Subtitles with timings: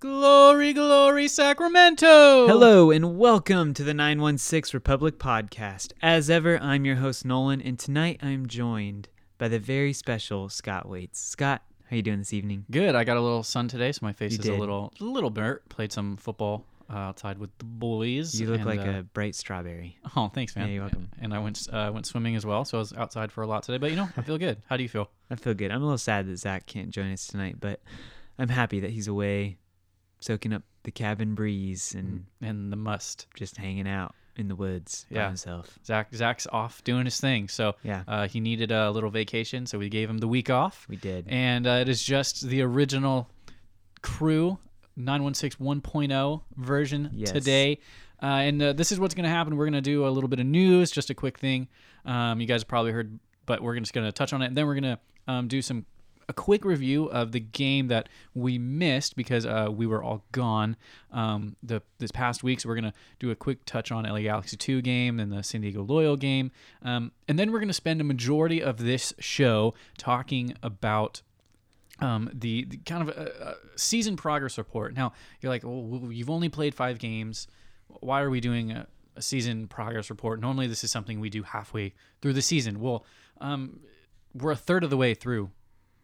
[0.00, 2.46] Glory, glory, Sacramento!
[2.46, 5.92] Hello and welcome to the 916 Republic podcast.
[6.00, 10.88] As ever, I'm your host Nolan, and tonight I'm joined by the very special Scott
[10.88, 11.20] Waits.
[11.20, 12.64] Scott, how are you doing this evening?
[12.70, 12.94] Good.
[12.94, 14.58] I got a little sun today, so my face You is a did.
[14.58, 15.68] little, a little burnt.
[15.68, 18.40] Played some football uh, outside with the boys.
[18.40, 19.98] You look and, like uh, a bright strawberry.
[20.16, 20.68] Oh, thanks, man.
[20.68, 21.10] Yeah, you're welcome.
[21.20, 23.64] And I went, uh, went swimming as well, so I was outside for a lot
[23.64, 23.76] today.
[23.76, 24.62] But you know, I feel good.
[24.66, 25.10] How do you feel?
[25.30, 25.70] I feel good.
[25.70, 27.82] I'm a little sad that Zach can't join us tonight, but
[28.38, 29.58] I'm happy that he's away,
[30.20, 33.26] soaking up the cabin breeze and And the must.
[33.34, 35.26] just hanging out in the woods by Yeah.
[35.28, 35.78] himself.
[35.84, 39.78] Zach, Zach's off doing his thing, so Yeah, uh, he needed a little vacation, so
[39.78, 40.86] we gave him the week off.
[40.88, 41.26] we did.
[41.28, 43.28] and uh, it is just the original
[44.02, 44.58] crew
[44.96, 47.32] 916 1.0 version Yes.
[47.32, 47.78] today
[48.22, 50.28] uh, and uh, this is what's going to happen we're going to do a little
[50.28, 51.68] bit of news just a quick thing
[52.04, 54.66] um, you guys probably heard but we're just going to touch on it and then
[54.66, 55.84] we're going to um, do some
[56.30, 60.76] a quick review of the game that we missed because uh, we were all gone
[61.10, 62.60] um, the this past week.
[62.60, 65.62] So we're gonna do a quick touch on LA Galaxy 2 game and the San
[65.62, 70.54] Diego Loyal game, um, and then we're gonna spend a majority of this show talking
[70.62, 71.22] about
[71.98, 74.94] um, the, the kind of a, a season progress report.
[74.94, 77.48] Now you're like, well, you've only played five games.
[77.88, 80.40] Why are we doing a, a season progress report?
[80.40, 82.80] Normally, this is something we do halfway through the season.
[82.80, 83.04] Well,
[83.40, 83.80] um,
[84.32, 85.50] we're a third of the way through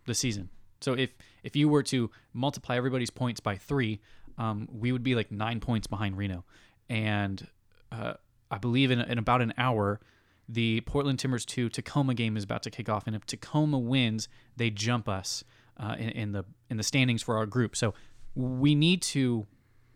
[0.07, 0.49] the season.
[0.81, 1.11] So if
[1.43, 4.01] if you were to multiply everybody's points by three,
[4.39, 6.45] um, we would be like nine points behind Reno,
[6.89, 7.47] and
[7.93, 8.15] uh,
[8.51, 10.01] I believe in, in about an hour,
[10.49, 14.29] the Portland Timbers two Tacoma game is about to kick off, and if Tacoma wins,
[14.57, 15.45] they jump us
[15.79, 17.75] uh, in, in the in the standings for our group.
[17.75, 17.95] So
[18.35, 19.47] we need to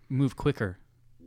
[0.09, 0.79] move quicker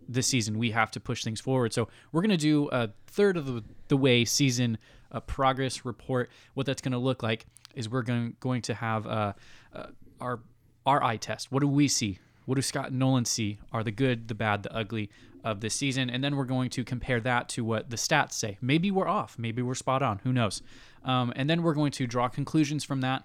[0.09, 0.57] this season.
[0.57, 1.73] We have to push things forward.
[1.73, 4.77] So we're going to do a third of the, the way season
[5.11, 6.29] uh, progress report.
[6.55, 9.33] What that's going to look like is we're going going to have uh,
[9.73, 9.87] uh,
[10.19, 10.39] our
[10.85, 11.51] our eye test.
[11.51, 12.19] What do we see?
[12.45, 13.59] What do Scott and Nolan see?
[13.71, 15.09] Are the good, the bad, the ugly
[15.43, 16.09] of this season?
[16.09, 18.57] And then we're going to compare that to what the stats say.
[18.61, 19.37] Maybe we're off.
[19.39, 20.19] Maybe we're spot on.
[20.23, 20.61] Who knows?
[21.03, 23.23] Um, and then we're going to draw conclusions from that.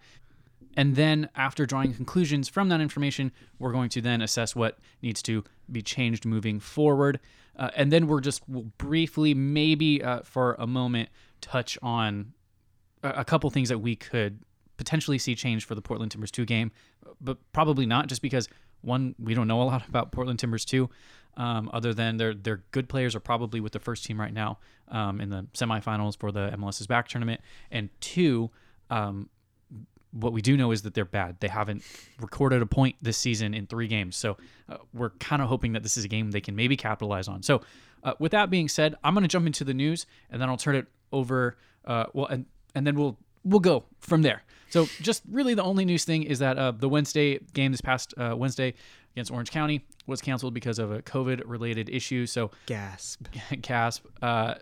[0.77, 5.23] And then after drawing conclusions from that information, we're going to then assess what needs
[5.23, 7.19] to be changed moving forward.
[7.57, 11.09] Uh, and then we're just we'll briefly, maybe uh, for a moment,
[11.41, 12.33] touch on
[13.03, 14.41] a, couple things that we could
[14.77, 16.71] potentially see change for the Portland Timbers 2 game,
[17.21, 18.49] but probably not just because
[18.81, 20.89] one, we don't know a lot about Portland Timbers 2.
[21.37, 24.59] Um, other than their their good players are probably with the first team right now
[24.89, 28.51] um, in the semifinals for the MLS's back tournament, and two,
[28.91, 29.29] um,
[30.13, 31.37] what we do know is that they're bad.
[31.41, 31.83] They haven't
[32.21, 34.17] recorded a point this season in three games.
[34.17, 34.37] So
[34.69, 37.43] uh, we're kind of hoping that this is a game they can maybe capitalize on.
[37.43, 37.61] So
[38.03, 40.57] uh, with that being said, I'm going to jump into the news and then I'll
[40.57, 41.57] turn it over.
[41.85, 42.47] Uh, well, and
[42.79, 44.43] and then we'll we'll go from there.
[44.71, 48.15] So just really the only news thing is that uh, the Wednesday game this past
[48.17, 48.75] uh, Wednesday
[49.13, 52.25] against Orange County was canceled because of a COVID related issue.
[52.27, 53.27] So Gasp.
[53.61, 54.07] gasp.
[54.23, 54.55] uh,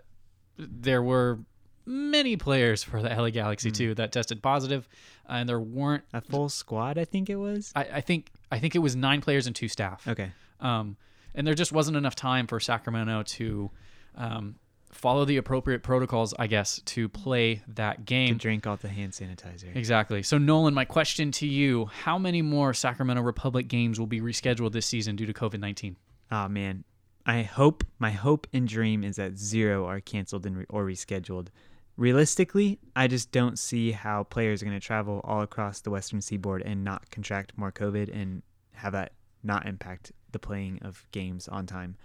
[0.57, 1.39] there were
[1.85, 4.89] many players for the LA Galaxy too that tested positive,
[5.29, 6.03] and there weren't.
[6.13, 7.71] A full squad, I think it was.
[7.75, 10.07] I, I think I think it was nine players and two staff.
[10.07, 10.31] Okay.
[10.59, 10.97] Um,
[11.35, 13.69] and there just wasn't enough time for Sacramento to
[14.15, 14.55] um,
[14.91, 18.37] follow the appropriate protocols, I guess, to play that To game.
[18.37, 19.75] drink all the hand sanitizer.
[19.75, 20.23] Exactly.
[20.23, 24.71] So, Nolan, my question to you how many more Sacramento Republic games will be rescheduled
[24.71, 25.97] this season due to COVID 19?
[26.29, 26.83] Oh ah, man,
[27.25, 31.47] I hope my hope and dream is that zero are canceled and re- or rescheduled.
[31.95, 36.21] Realistically, I just don't see how players are going to travel all across the Western
[36.21, 38.43] Seaboard and not contract more COVID and
[38.73, 41.95] have that not impact the playing of games on time.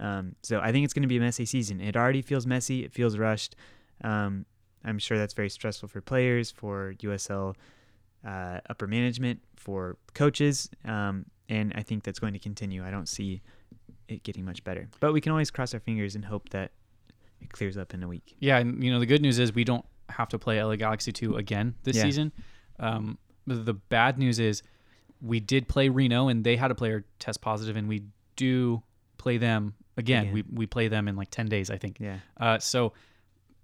[0.00, 1.80] Um, so I think it's going to be a messy season.
[1.80, 2.84] It already feels messy.
[2.84, 3.54] It feels rushed.
[4.02, 4.46] Um,
[4.84, 7.54] I'm sure that's very stressful for players, for USL
[8.26, 12.84] uh, upper management, for coaches, um, and I think that's going to continue.
[12.84, 13.42] I don't see
[14.08, 14.88] it getting much better.
[15.00, 16.70] But we can always cross our fingers and hope that
[17.40, 18.36] it clears up in a week.
[18.38, 21.12] Yeah, and you know the good news is we don't have to play LA Galaxy
[21.12, 22.02] 2 again this Yeah.
[22.04, 22.32] season.
[22.78, 24.62] Um, but the bad news is
[25.20, 28.04] we did play Reno and they had a player test positive, and we
[28.36, 28.82] do
[29.18, 30.22] play them again.
[30.24, 30.32] Again.
[30.34, 31.98] We we play them in like ten days, I think.
[32.00, 32.18] Yeah.
[32.38, 32.92] Uh, so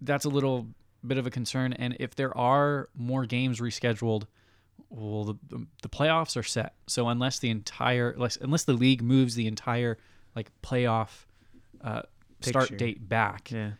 [0.00, 0.66] that's a little
[1.06, 1.72] bit of a concern.
[1.72, 4.24] And if there are more games rescheduled,
[4.90, 6.74] well, the, the, the playoffs are set.
[6.86, 9.98] So unless the entire, unless, unless the league moves the entire
[10.34, 11.26] like playoff
[11.82, 12.02] uh,
[12.40, 13.72] start date back, Yeah.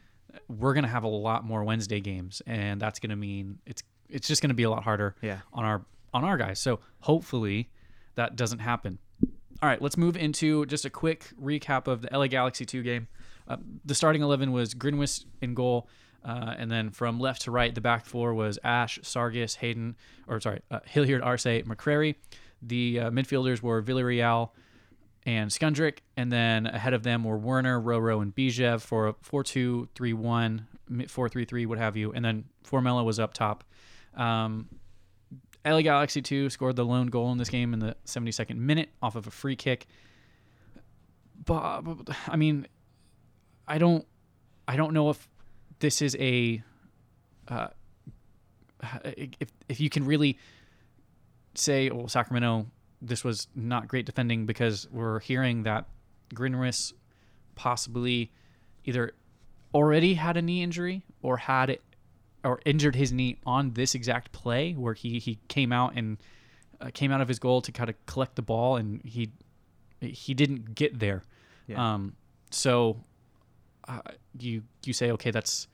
[0.49, 4.41] we're gonna have a lot more Wednesday games, and that's gonna mean it's it's just
[4.41, 5.41] gonna be a lot harder Yeah.
[5.53, 5.85] on our
[6.15, 6.59] on our guys.
[6.61, 7.69] So hopefully
[8.15, 8.99] that doesn't happen.
[9.62, 13.08] All right, let's move into just a quick recap of the LA Galaxy 2 game.
[13.49, 15.88] Uh, the starting 11 was Grinwis in goal.
[16.25, 20.41] Uh, and then from left to right, the back four was Ash, Sargis, Hayden, or
[20.41, 22.17] sorry, uh, Hilliard, Arce, McCrary.
[22.61, 24.50] The uh, midfielders were Villarreal,
[25.25, 29.88] and Skundrich, and then ahead of them were Werner, Roro, and Bijev for a 4-2,
[29.94, 33.62] 3-1, 4-3-3, what have you, and then Formella was up top.
[34.17, 34.69] Um,
[35.67, 39.17] LA Galaxy 2 scored the lone goal in this game in the 72nd minute off
[39.17, 39.87] of a free kick.
[41.45, 41.83] But
[42.29, 42.67] I mean,
[43.67, 44.07] I don't,
[44.69, 45.29] I don't know if
[45.81, 46.63] this is a,
[47.49, 47.69] uh,
[49.03, 50.39] if if you can really
[51.55, 52.67] say, well, Sacramento,
[53.03, 55.87] this was not great defending because we're hearing that
[56.35, 56.93] Grinwis
[57.55, 58.31] possibly
[58.85, 59.12] either
[59.75, 61.83] already had a knee injury or had it
[62.47, 66.19] or injured his knee on this exact play where he he came out and
[66.81, 69.31] uh, came out of his goal to kind of collect the ball and he
[70.01, 71.23] he didn't get there.
[71.67, 71.95] Yeah.
[71.95, 72.15] Um,
[72.51, 72.99] so
[73.89, 74.01] uh,
[74.39, 75.67] you you say okay that's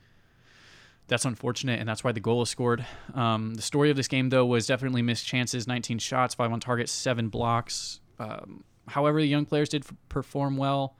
[1.08, 2.86] that's unfortunate and that's why the goal is scored.
[3.14, 6.60] Um, the story of this game though was definitely missed chances, 19 shots, five on
[6.60, 8.00] target, seven blocks.
[8.18, 10.96] Um, however, the young players did f- perform well.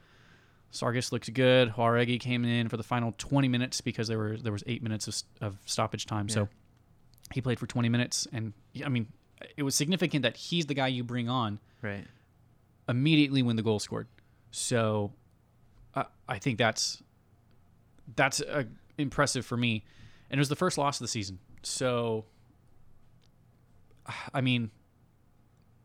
[0.73, 1.71] Sargis looked good.
[1.71, 5.07] Juaregi came in for the final 20 minutes because there were there was eight minutes
[5.07, 6.27] of, of stoppage time.
[6.29, 6.35] Yeah.
[6.35, 6.49] So
[7.33, 8.53] he played for 20 minutes, and
[8.85, 9.07] I mean,
[9.57, 12.07] it was significant that he's the guy you bring on Right.
[12.89, 14.07] immediately when the goal scored.
[14.51, 15.13] So
[15.95, 17.03] uh, I think that's
[18.17, 18.65] that's uh,
[18.99, 19.85] impressive for me,
[20.31, 21.39] and it was the first loss of the season.
[21.63, 22.25] So
[24.35, 24.71] I mean,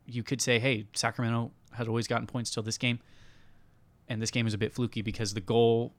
[0.06, 2.98] you could say, hey, Sacramento has always gotten points till this game,
[4.08, 5.94] and this game is a bit fluky because the goal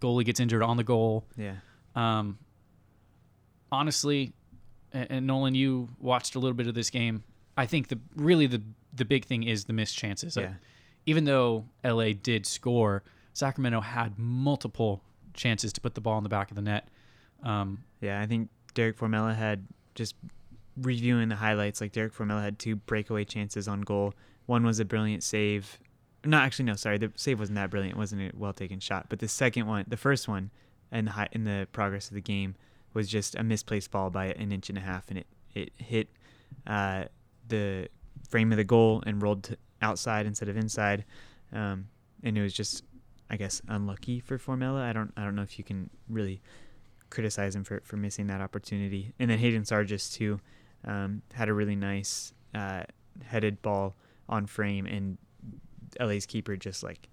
[0.00, 1.26] goalie gets injured on the goal.
[1.36, 1.56] Yeah.
[1.94, 2.38] Um,
[3.72, 4.32] honestly,
[4.92, 7.24] and, and Nolan, you watched a little bit of this game.
[7.56, 8.62] I think the really the
[8.94, 10.36] the big thing is the missed chances.
[10.36, 10.54] Yeah.
[11.06, 13.02] even though LA did score,
[13.32, 15.02] Sacramento had multiple
[15.34, 16.88] chances to put the ball in the back of the net.
[17.42, 20.14] Um, Yeah, I think Derek Formella had just
[20.76, 21.80] reviewing the highlights.
[21.80, 24.14] Like Derek Formella had two breakaway chances on goal.
[24.46, 25.78] One was a brilliant save.
[26.24, 26.74] No, actually, no.
[26.74, 27.96] Sorry, the save wasn't that brilliant.
[27.96, 29.06] It wasn't a well taken shot.
[29.08, 30.50] But the second one, the first one,
[30.92, 32.56] in the high, in the progress of the game,
[32.92, 36.08] was just a misplaced ball by an inch and a half, and it it hit
[36.66, 37.04] uh,
[37.48, 37.88] the
[38.28, 41.04] frame of the goal and rolled outside instead of inside.
[41.52, 41.88] Um,
[42.22, 42.84] and it was just,
[43.30, 44.82] I guess, unlucky for Formella.
[44.82, 46.42] I don't I don't know if you can really
[47.08, 49.12] criticize him for, for missing that opportunity.
[49.18, 50.40] And then Hayden Sargis too
[50.84, 52.84] um, had a really nice uh,
[53.24, 53.96] headed ball
[54.28, 55.18] on frame, and
[55.98, 57.08] LA's keeper just like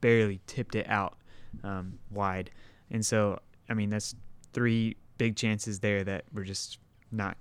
[0.00, 1.16] barely tipped it out
[1.64, 2.50] um, wide.
[2.90, 4.14] And so, I mean, that's
[4.52, 6.78] three big chances there that were just
[7.10, 7.36] not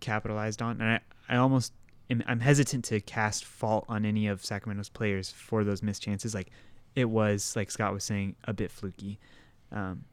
[0.00, 0.80] capitalized on.
[0.80, 1.72] And I, I almost
[2.10, 6.34] am, I'm hesitant to cast fault on any of Sacramento's players for those missed chances.
[6.34, 6.50] Like
[6.94, 9.18] it was, like Scott was saying, a bit fluky.
[9.72, 10.04] Um,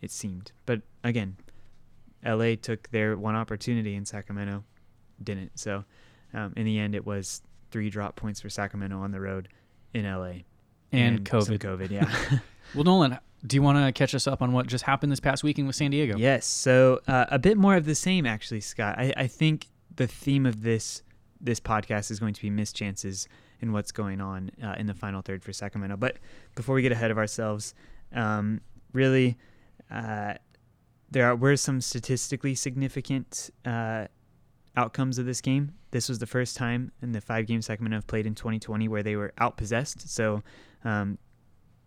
[0.00, 0.52] it seemed.
[0.66, 1.36] But again,
[2.24, 4.64] LA took their one opportunity and Sacramento
[5.22, 5.58] didn't.
[5.58, 5.84] So
[6.34, 9.48] um, in the end, it was three drop points for Sacramento on the road
[9.94, 10.42] in LA.
[10.92, 11.58] and, some COVID.
[11.58, 12.38] COVID, yeah.
[12.74, 15.42] Well, Nolan, do you want to catch us up on what just happened this past
[15.42, 16.16] weekend with San Diego?
[16.16, 16.46] Yes.
[16.46, 18.98] So uh, a bit more of the same, actually, Scott.
[18.98, 21.02] I, I think the theme of this
[21.40, 23.26] this podcast is going to be missed chances
[23.60, 25.96] and what's going on uh, in the final third for Sacramento.
[25.96, 26.18] But
[26.54, 27.74] before we get ahead of ourselves,
[28.12, 28.60] um,
[28.92, 29.36] really,
[29.90, 30.34] uh,
[31.10, 34.06] there are, were some statistically significant uh,
[34.76, 35.72] outcomes of this game.
[35.90, 39.02] This was the first time in the five games Sacramento have played in 2020 where
[39.02, 40.08] they were outpossessed.
[40.08, 40.42] So
[40.84, 41.18] um,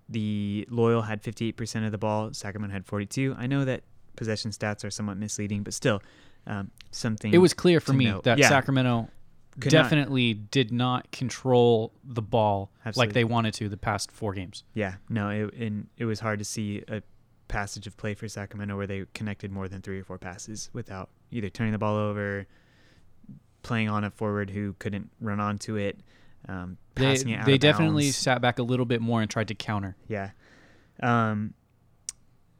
[0.10, 3.36] the Loyal had 58% of the ball, Sacramento had 42.
[3.38, 3.82] I know that
[4.16, 6.02] possession stats are somewhat misleading, but still,
[6.48, 7.34] um, something.
[7.34, 8.24] It was clear for me note.
[8.26, 8.50] that Yeah.
[8.50, 9.10] Sacramento
[9.60, 14.34] Could not- definitely did not control the ball like they wanted to the past four
[14.34, 14.64] games.
[14.76, 17.02] Yeah, no, it, and it was hard to see a
[17.48, 21.10] passage of play for Sacramento where they connected more than three or four passes without
[21.32, 22.46] either turning the ball over,
[23.66, 26.00] playing on a forward who couldn't run onto it,
[26.48, 28.16] um, They, passing it out they definitely bounds.
[28.18, 29.96] sat back a little bit more and tried to counter.
[30.08, 30.30] Yeah.
[31.02, 31.54] Um,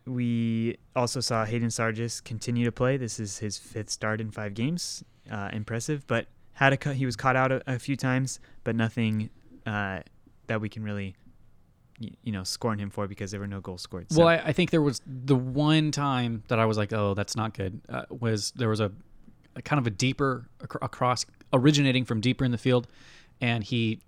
[0.06, 2.98] we also saw Hayden Sargis continue to play.
[2.98, 5.04] This is his fifth start in five games.
[5.32, 6.96] Uh, impressive, but had a cut.
[6.96, 9.30] He was caught out a, a few times, but nothing
[9.66, 10.02] uh,
[10.48, 11.16] that we can really,
[12.00, 14.12] you know, scorn him for because there were no goals scored.
[14.12, 17.16] So, Well, I, I think there was the one time that I was like, "Oh,
[17.16, 18.92] that's not good." Uh, was there was a
[19.62, 22.88] kind of a deeper ac- across originating from deeper in the field,
[23.42, 24.00] and he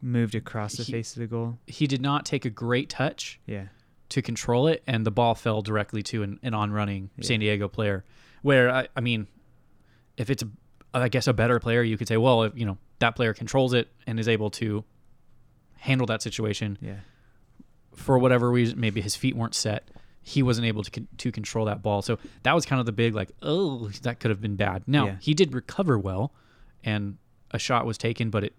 [0.00, 1.58] moved across the he- face of the goal.
[1.66, 3.66] he did not take a great touch Yeah,
[4.10, 7.24] to control it, and the ball fell directly to an, an on running Yeah.
[7.26, 8.04] San Diego player.
[8.42, 9.26] Where I, I mean,
[10.16, 10.48] if it's a,
[10.92, 13.72] I guess a better player, you could say, well, if, you know, that player controls
[13.72, 14.84] it and is able to
[15.78, 16.96] handle that situation yeah,
[17.94, 18.78] for whatever reason.
[18.78, 19.88] Maybe his feet weren't set.
[20.26, 22.00] He wasn't able to con- to control that ball.
[22.02, 24.82] So that was kind of the big like, oh, that could have been bad.
[24.86, 25.16] Now Yeah.
[25.20, 26.32] he did recover well,
[26.82, 27.18] and
[27.50, 28.54] a shot was taken, but it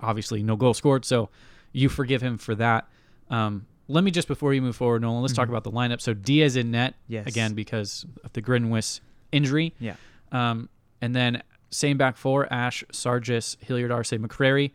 [0.00, 1.28] obviously no goal scored, so
[1.72, 2.86] you forgive him for that.
[3.30, 5.50] Um, let me just before you move forward, Nolan, let's talk Mhm.
[5.50, 6.00] about the lineup.
[6.00, 7.26] So Diaz in net Yes.
[7.26, 9.00] again because of the Grinwis
[9.32, 9.74] injury.
[9.80, 9.96] Yeah.
[10.30, 10.68] Um,
[11.00, 14.72] and then same back four: Ash, Sargis, Hilliard, Arce, McCrary.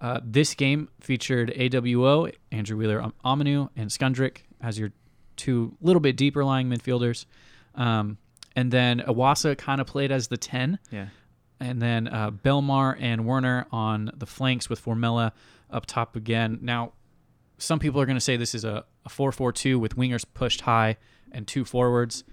[0.00, 4.92] Uh, this game featured AWO, Andrew Wheeler, um, Omiunu, and Skundrich as your
[5.38, 7.24] two little bit deeper lying midfielders.
[7.74, 8.18] Um,
[8.54, 10.78] and then Iwasa kind of played as the 10.
[10.90, 11.06] Yeah.
[11.60, 15.32] And then uh, Belmar and Werner on the flanks with Formella
[15.70, 16.58] up top again.
[16.62, 16.92] Now,
[17.58, 20.24] some people are going to say this is a, a 4 4 2 with wingers
[20.34, 20.96] pushed high
[21.32, 22.24] and two forwards.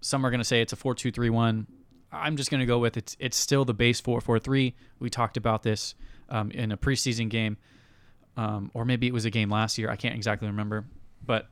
[0.00, 1.66] Some are going to say it's a 4 2 3 1.
[2.12, 4.74] I'm just going to go with it's, it's still the base 4 4 3.
[4.98, 5.94] We talked about this
[6.28, 7.56] um, in a preseason game,
[8.36, 9.90] um, or maybe it was a game last year.
[9.90, 10.84] I can't exactly remember.
[11.24, 11.48] But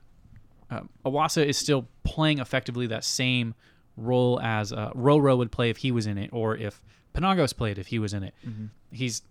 [0.70, 3.54] um, Iwasa is still playing effectively that same
[3.96, 6.82] role as uh, Roro would play if he was in it, or if
[7.14, 8.34] Panagos played if he was in it.
[8.46, 8.70] Mhm.
[8.90, 9.22] He's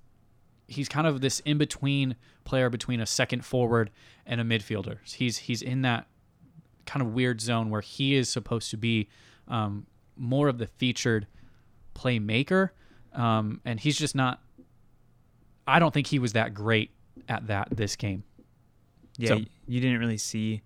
[0.68, 3.90] he's kind of this in between player between a second forward
[4.26, 4.98] and a midfielder.
[5.06, 6.08] He's he's in that
[6.86, 9.10] kind of weird zone where he is supposed to be
[9.48, 9.86] um,
[10.16, 11.28] more of the featured
[11.96, 12.70] playmaker,
[13.14, 14.42] um, and he's just not.
[15.68, 16.92] I don't think he was that great
[17.30, 18.24] at that this game.
[19.18, 20.62] Yeah, So- you didn't really see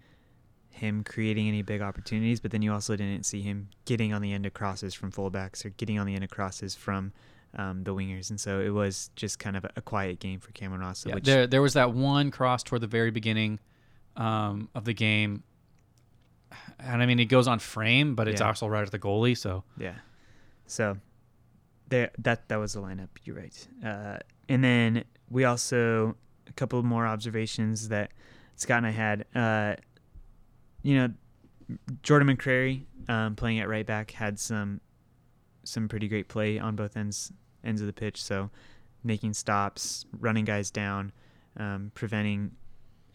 [0.77, 4.31] him creating any big opportunities, but then you also didn't see him getting on the
[4.33, 7.11] end of crosses from fullbacks or getting on the end of crosses from
[7.55, 10.51] um, the wingers, and so it was just kind of a, a quiet game for
[10.51, 11.07] Cameron Iwasa.
[11.09, 13.59] Yeah, there there was that one cross toward the very beginning
[14.15, 15.43] um, of the game,
[16.79, 18.47] and I mean it goes on frame, but it's Yeah.
[18.47, 19.37] also right at the goalie.
[19.37, 19.95] So Yeah.
[20.67, 20.97] So
[21.87, 23.67] there that that was the lineup, you're right.
[23.83, 24.17] Uh,
[24.49, 26.15] and then we also
[26.47, 28.11] a couple more observations that
[28.55, 29.25] Scott and I had.
[29.33, 29.75] Uh,
[30.83, 31.09] you know,
[32.01, 34.81] Jordan McCrary um, playing at right back had some
[35.63, 37.31] some pretty great play on both ends
[37.63, 38.23] ends of the pitch.
[38.23, 38.49] So
[39.03, 41.11] making stops, running guys down,
[41.57, 42.51] um, preventing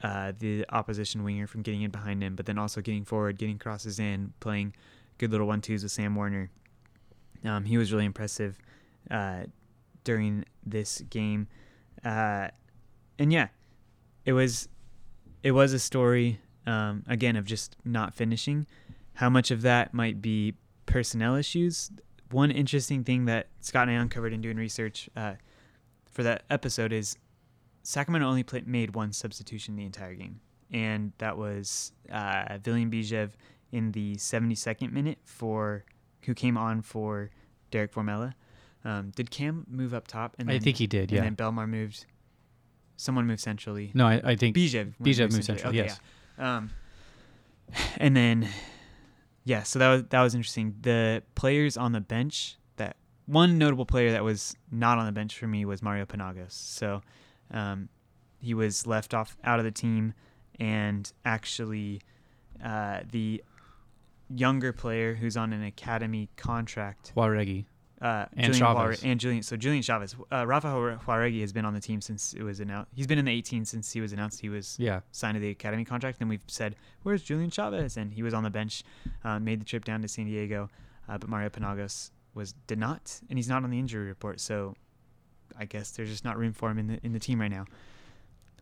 [0.02, 3.59] uh, the opposition winger from getting in behind him, but then also getting forward, getting
[3.59, 4.75] crosses in, playing
[5.19, 6.50] good little one twos with Sam Werner.
[7.45, 8.59] Um, he was really impressive
[9.11, 9.45] uh,
[10.04, 11.49] during this game,
[12.04, 12.49] uh,
[13.19, 13.49] and yeah,
[14.25, 14.69] it was
[15.42, 18.66] it was a story um, again of just not finishing.
[19.14, 20.54] How much of that might be
[20.87, 21.90] personnel issues?
[22.31, 25.35] One interesting thing that Scott and I uncovered in doing research uh,
[26.11, 27.16] for that episode is
[27.83, 30.40] Sacramento only play, made one substitution the entire game,
[30.71, 33.31] and that was uh, Villyan Bijev
[33.73, 35.85] in the 72nd minute for
[36.23, 37.31] who came on for
[37.71, 38.35] Derek Formella.
[38.85, 40.37] Um, did Cam move up top?
[40.38, 41.02] And I think he did.
[41.02, 41.25] and Yeah.
[41.25, 42.07] And then Belmar moved.
[42.97, 43.90] Someone moved centrally.
[43.95, 44.95] No, I, I think Bijev.
[45.02, 45.99] Bijev moved centrally, yes.
[45.99, 46.09] yeah.
[46.38, 46.70] Um,
[47.96, 48.48] and then,
[49.44, 49.62] yeah.
[49.62, 50.76] So that was that was interesting.
[50.80, 52.56] The players on the bench.
[52.76, 52.96] That
[53.26, 56.52] one notable player that was not on the bench for me was Mario Panagos.
[56.52, 57.02] So,
[57.50, 57.88] um,
[58.40, 60.14] he was left off out of the team,
[60.58, 62.00] and actually,
[62.64, 63.42] uh, the
[64.34, 67.66] younger player who's on an academy contract Juaregi.
[68.02, 69.00] Uh, And Julian Chavez.
[69.00, 69.42] Juare- and Julian.
[69.42, 70.66] So Julian Chavez, uh, Rafa
[71.06, 72.90] Juaregi has been on the team since it was announced.
[72.94, 74.40] He's been in the 18 since he was announced.
[74.40, 75.00] He was Yeah.
[75.12, 76.18] signed to the academy contract.
[76.21, 78.82] And we've said, "Where's Julian Chavez?" And he was on the bench,
[79.25, 80.68] uh, made the trip down to San Diego,
[81.09, 84.40] uh, but Mario Panagos was did not, and he's not on the injury report.
[84.40, 84.75] So
[85.56, 87.66] I guess there's just not room for him in the in the team right now,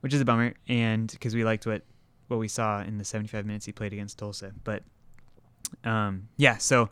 [0.01, 0.55] which is a bummer.
[0.69, 1.83] And because we liked what
[2.29, 4.83] what we saw in the 75 minutes he played against Tulsa, but
[5.85, 6.91] um, yeah, so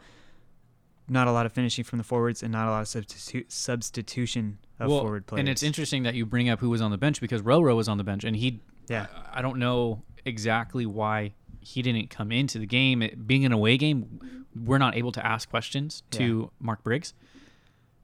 [1.09, 4.59] not a lot of finishing from the forwards and not a lot of substitu- substitution
[4.79, 5.41] of Well, forward players.
[5.41, 7.88] And it's interesting that you bring up who was on the bench because Roro was
[7.88, 8.61] on the bench, and he.
[8.88, 9.07] Yeah.
[9.33, 13.03] I, I don't know exactly why he didn't come into the game.
[13.03, 17.15] It, being an away game, we're not able to ask questions to Mark Briggs,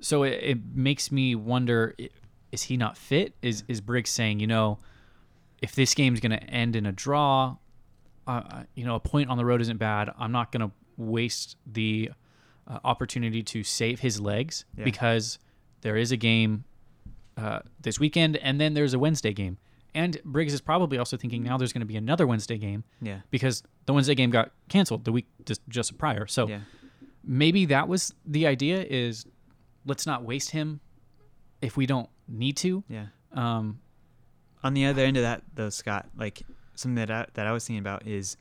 [0.00, 1.94] so it, it makes me wonder:
[2.52, 3.34] is he not fit?
[3.42, 4.78] Is is Briggs saying, you know,
[5.62, 7.56] if this game's going to end in a draw,
[8.26, 10.10] uh, you know, a point on the road isn't bad.
[10.18, 12.10] I'm not going to waste the
[12.66, 14.84] uh, opportunity to save his legs Yeah.
[14.84, 15.38] because
[15.82, 16.64] there is a game
[17.36, 19.58] uh, this weekend and then there's a Wednesday game.
[19.94, 23.20] And Briggs is probably also thinking now there's going to be another Wednesday game yeah,
[23.30, 26.26] because the Wednesday game got canceled the week just just prior.
[26.26, 26.60] So yeah,
[27.22, 29.24] maybe that was the idea is
[29.86, 30.80] let's not waste him
[31.62, 32.82] if we don't need to.
[32.88, 33.06] yeah.
[33.32, 33.78] Um,
[34.64, 36.42] On the other end of that, though, Scott, like
[36.74, 38.36] something that I, that I was thinking about is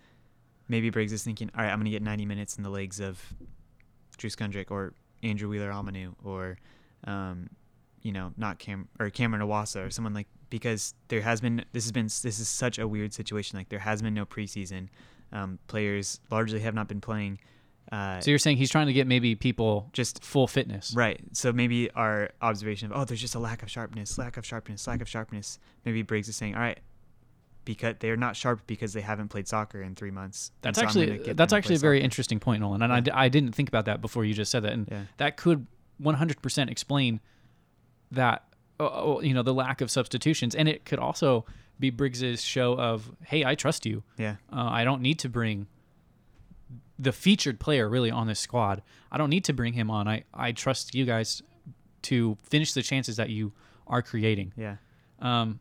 [0.67, 2.99] maybe Briggs is thinking, all right, I'm going to get 90 minutes in the legs
[2.99, 3.21] of
[4.17, 6.57] Drew Skundrich or Andrew Wheeler Omiunu or,
[7.05, 7.49] um,
[8.01, 11.85] you know, not Cam or Cameron Iwasa or someone like because there has been this
[11.85, 13.57] has been this is such a weird situation.
[13.57, 14.89] Like there has been no preseason.
[15.31, 17.39] Um, players largely have not been playing,
[17.91, 20.93] Uh, So you're saying he's trying to get maybe people just full fitness.
[20.95, 21.19] right.
[21.31, 24.85] So maybe our observation of oh, there's just a lack of sharpness, lack of sharpness,
[24.87, 25.57] lack of sharpness.
[25.85, 26.79] Maybe Briggs is saying, all right,
[27.65, 30.51] because they're not sharp because they haven't played soccer in three months.
[30.61, 32.81] That's so actually that's actually a very soccer." interesting point, Nolan.
[32.81, 34.87] And I d I I, didn't think about that before you just said that, and
[34.91, 35.03] Yeah.
[35.17, 35.67] that could
[36.01, 37.19] 100% explain
[38.11, 38.43] that
[38.79, 41.45] uh, uh, you know the lack of substitutions, and it could also
[41.79, 44.03] be Briggs's show of hey, I trust you.
[44.17, 44.35] Yeah.
[44.51, 45.67] Uh, I don't need to bring
[46.99, 48.81] the featured player really on this squad.
[49.11, 50.07] I don't need to bring him on.
[50.07, 51.41] I I trust you guys
[52.03, 53.53] to finish the chances that you
[53.87, 54.53] are creating.
[54.57, 54.75] Yeah.
[55.19, 55.59] Um,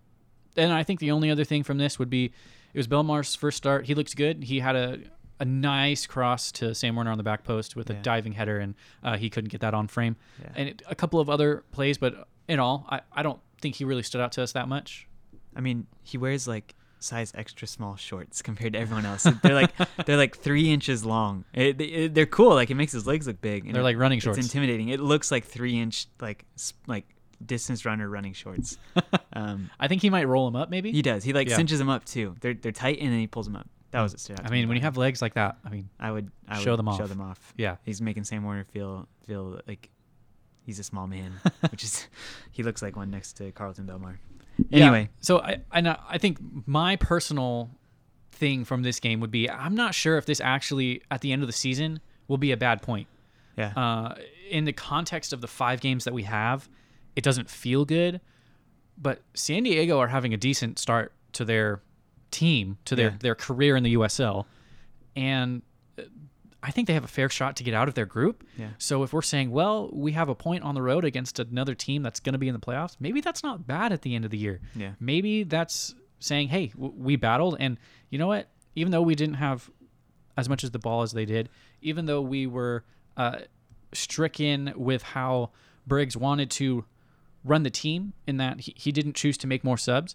[0.56, 3.56] and I think the only other thing from this would be it was Belmar's first
[3.56, 3.87] start.
[3.87, 4.44] He looked good.
[4.44, 4.99] He had a
[5.40, 8.75] a nice cross to Sam Werner on the back post with a diving header, and
[9.02, 10.14] uh, he couldn't get that on frame.
[10.40, 10.49] Yeah.
[10.54, 13.85] And it, a couple of other plays, but in all, I, I don't think he
[13.85, 15.09] really stood out to us that much.
[15.56, 19.26] I mean, he wears like size extra small shorts compared to everyone else.
[19.42, 19.73] they're like
[20.06, 21.44] they're like three inches long.
[21.52, 22.54] It, it- they're cool.
[22.54, 23.66] Like it makes his legs look big.
[23.66, 24.38] and They're like running shorts.
[24.38, 24.90] It's intimidating.
[24.90, 26.44] It looks like three inch like
[26.87, 27.04] like
[27.46, 28.78] distance runner running shorts.
[29.32, 30.92] um, I think he might roll them up, maybe.
[30.92, 31.25] he does.
[31.25, 31.56] He like Yeah.
[31.56, 32.34] cinches them up too.
[32.40, 33.68] They're they're tight and then he pulls them up.
[33.90, 34.20] That was it.
[34.20, 34.44] stood out.
[34.44, 35.90] I to me mean, when you about have legs like that, I mean, him.
[36.00, 37.08] I would I show would them Show off.
[37.08, 37.54] them off.
[37.56, 37.76] yeah.
[37.84, 39.90] He's making Sam Werner feel feel like
[40.64, 41.32] he's a small man,
[41.70, 42.08] which is
[42.50, 44.16] he looks like one next to Carlton Belmar.
[44.70, 44.84] Yeah.
[44.87, 47.70] Anyway, so I I, I think my personal
[48.32, 51.42] thing from this game would be I'm not sure if this actually at the end
[51.42, 53.06] of the season will be a bad point.
[53.58, 54.14] yeah, Uh,
[54.50, 56.68] in the context of the five games that we have,
[57.16, 58.21] it doesn't feel good.
[58.99, 61.83] But San Diego are having a decent start to their
[62.31, 63.16] team, to their, Yeah.
[63.21, 64.47] their career in the USL.
[65.16, 65.62] And
[65.99, 66.02] uh,
[66.62, 68.45] I think they have a fair shot to get out of their group.
[68.57, 68.69] yeah.
[68.78, 72.02] So if we're saying, well, we have a point on the road against another team
[72.02, 74.31] that's going to be in the playoffs, maybe that's not bad at the end of
[74.31, 74.61] the year.
[74.76, 74.92] Yeah.
[75.00, 77.78] Maybe that's saying, hey, w- we battled, and
[78.11, 78.49] you know what?
[78.76, 79.69] Even though we didn't have
[80.37, 81.49] as much as the ball as they did,
[81.83, 82.85] even though we were
[83.16, 83.38] uh,
[83.92, 85.50] stricken with how
[85.87, 86.85] Briggs wanted to
[87.44, 90.14] run the team, in that he, he didn't choose to make more subs,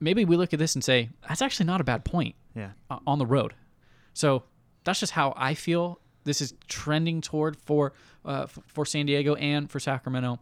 [0.00, 2.70] maybe we look at this and say, that's actually not a bad point Yeah.
[2.90, 3.54] uh, on the road.
[4.14, 4.44] So
[4.84, 7.92] that's just how I feel this is trending toward for
[8.24, 10.38] uh, f- for San Diego and for Sacramento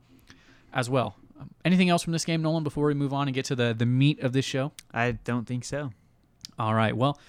[0.72, 1.16] as well.
[1.40, 2.64] Um, anything else from this game, Nolan?
[2.64, 4.72] Before we move on and get to the the meat of this show.
[4.92, 5.90] I don't think so.
[6.58, 6.96] All right.
[6.96, 7.20] Well,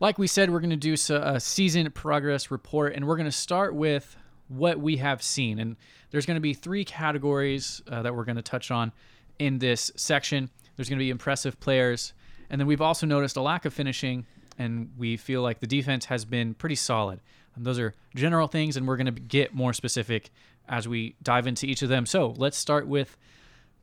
[0.00, 3.32] like we said, we're going to do a season progress report, and we're going to
[3.32, 4.16] start with
[4.56, 5.58] what we have seen.
[5.58, 5.76] And
[6.10, 8.92] there's going to be three categories uh, that we're going to touch on
[9.38, 10.50] in this section.
[10.76, 12.12] There's going to be impressive players,
[12.50, 14.26] and then we've also noticed a lack of finishing,
[14.58, 17.20] and we feel like the defense has been pretty solid.
[17.54, 20.30] And those are general things, and we're going to get more specific
[20.68, 22.06] as we dive into each of them.
[22.06, 23.16] So let's start with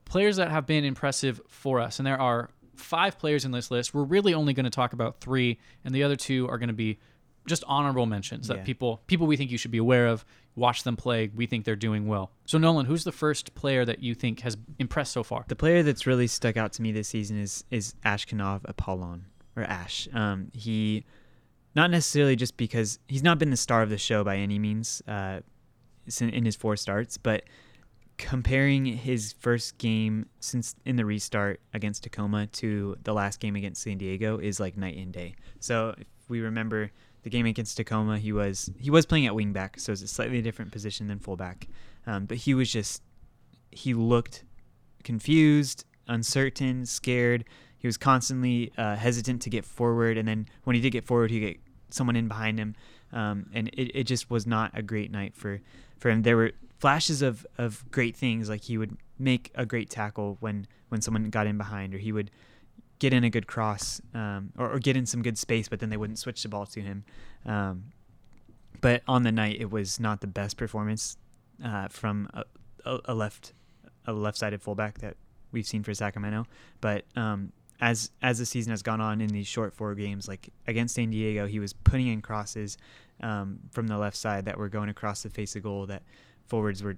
[0.05, 1.99] players that have been impressive for us.
[1.99, 3.93] And there are five players in this list.
[3.93, 6.73] We're really only going to talk about three, and the other two are going to
[6.73, 6.97] be
[7.47, 8.63] just honorable mentions that Yeah.
[8.63, 10.25] people people we think you should be aware of.
[10.55, 11.29] Watch them play.
[11.33, 12.31] We think they're doing well.
[12.45, 15.45] So Nolan, who's the first player that you think has impressed so far?
[15.47, 19.63] The player that's really stuck out to me this season is is Ashkanov Apollon or
[19.63, 20.07] Ash.
[20.13, 21.05] Um, he
[21.75, 25.01] not necessarily just because he's not been the star of the show by any means
[25.07, 25.39] uh,
[26.19, 27.43] in his four starts, but
[28.17, 33.81] comparing his first game since in the restart against Tacoma to the last game against
[33.81, 35.35] San Diego is like night and day.
[35.59, 36.91] So if we remember
[37.23, 40.41] the game against Tacoma, he was he was playing at wingback, so it's a slightly
[40.41, 41.67] different position than fullback.
[42.07, 43.01] Um, but he was just
[43.71, 44.43] he looked
[45.03, 47.45] confused, uncertain, scared.
[47.77, 51.31] He was constantly uh, hesitant to get forward, and then when he did get forward,
[51.31, 51.57] he get
[51.89, 52.75] someone in behind him,
[53.11, 55.61] um, and it, it just was not a great night for
[55.97, 56.23] for him.
[56.23, 60.67] There were flashes of of great things, like he would make a great tackle when
[60.89, 62.31] when someone got in behind, or he would
[62.99, 65.89] get in a good cross, um, or, or get in some good space, but then
[65.89, 67.03] they wouldn't switch the ball to him.
[67.45, 67.85] Um,
[68.81, 71.17] but on the night, it was not the best performance
[71.63, 73.53] uh, from a, a, left
[74.05, 75.17] a left-sided fullback that
[75.51, 76.45] we've seen for Sacramento.
[76.81, 80.49] But um, as as the season has gone on in these short four games, like
[80.67, 82.77] against San Diego, he was putting in crosses
[83.21, 86.03] um, from the left side that were going across the face of goal that
[86.47, 86.97] forwards were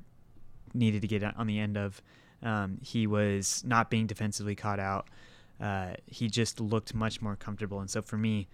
[0.73, 2.01] needed to get on the end of.
[2.43, 5.07] Um, he was not being defensively caught out.
[5.61, 8.47] Uh, he just looked much more comfortable, and so for me,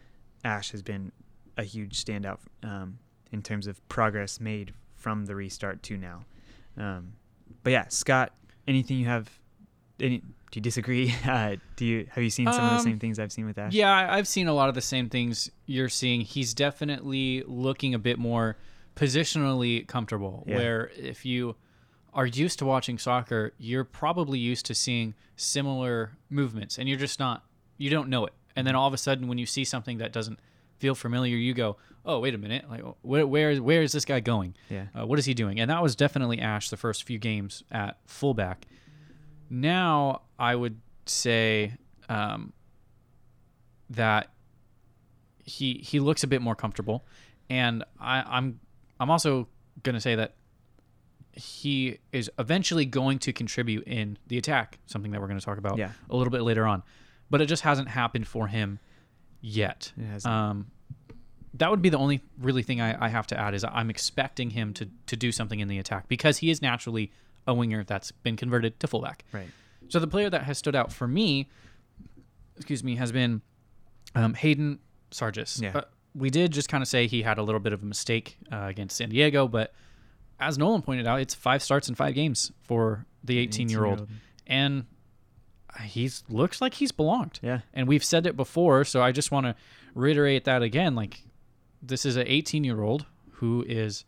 [0.44, 1.12] Ash has been
[1.58, 3.00] a huge standout um,
[3.32, 6.26] in terms of progress made from the restart to now.
[6.78, 7.14] Um,
[7.64, 8.34] but yeah, Scott,
[8.68, 9.30] anything you have?
[10.00, 11.14] Any, do you disagree?
[11.28, 13.58] Uh, do you have you seen some of the Um, same things I've seen with
[13.58, 13.74] Ash?
[13.74, 16.22] Yeah, I've seen a lot of the same things you're seeing.
[16.22, 18.58] He's definitely looking a bit more
[18.96, 20.44] positionally comfortable.
[20.48, 20.56] Yeah.
[20.58, 21.56] Where if you
[22.14, 27.20] are used to watching soccer, you're probably used to seeing similar movements, and you're just
[27.20, 27.44] not.
[27.78, 30.12] You don't know it, and then all of a sudden, when you see something that
[30.12, 30.40] doesn't
[30.80, 32.70] feel familiar, you go, "Oh, wait a minute!
[32.70, 34.56] Like, where where is where is this guy going?
[34.70, 34.88] Yeah.
[34.98, 37.98] Uh, what is he doing?" And that was definitely Ash the first few games at
[38.06, 38.66] fullback.
[39.50, 41.74] Now I would say
[42.10, 42.54] um,
[43.90, 44.32] that
[45.44, 47.06] he he looks a bit more comfortable,
[47.50, 48.60] and I, I'm
[49.00, 49.48] I'm also
[49.84, 50.36] gonna say that
[51.38, 55.58] he is eventually going to contribute in the attack, something that we're going to talk
[55.58, 55.92] about Yeah.
[56.10, 56.84] a little bit later on.
[57.30, 58.80] But it just hasn't happened for him
[59.42, 59.92] yet.
[60.26, 60.68] Um,
[61.54, 64.52] that would be the only really thing I, I have to add is I'm expecting
[64.52, 67.12] him to to do something in the attack because he is naturally
[67.48, 69.24] a winger that's been converted to fullback.
[69.32, 69.48] Right.
[69.90, 71.50] So the player that has stood out for me,
[72.56, 73.42] excuse me, has been
[74.16, 74.80] um, Hayden
[75.12, 75.62] Sargis.
[75.62, 75.72] Yeah.
[75.76, 75.82] Uh,
[76.14, 78.66] we did just kind of say he had a little bit of a mistake uh,
[78.68, 79.74] against San Diego, but
[80.40, 84.00] as Nolan pointed out, it's five starts in five games for the 18 year old,
[84.00, 84.10] 18-year-old.
[84.48, 84.86] and
[85.84, 87.40] he's looks like he's belonged.
[87.42, 87.60] Yeah.
[87.74, 89.56] And we've said it before, so I just want to
[89.94, 90.96] reiterate that again.
[90.96, 91.24] Like,
[91.82, 94.06] this is an 18 year old who is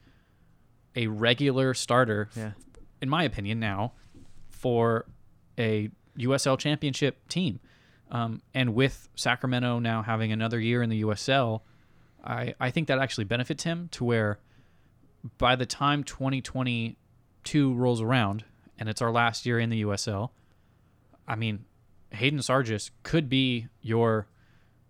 [0.96, 2.52] a regular starter, Yeah.
[3.02, 3.94] in my opinion, now
[4.50, 5.06] for
[5.58, 7.60] a USL championship team.
[8.12, 11.62] Um, and with Sacramento now having another year in the USL,
[12.24, 14.39] I, I think that actually benefits him to where
[15.38, 18.44] by the time 2022 rolls around
[18.78, 20.30] and it's our last year in the USL,
[21.28, 21.66] I mean,
[22.12, 24.28] Hayden Sargis could be your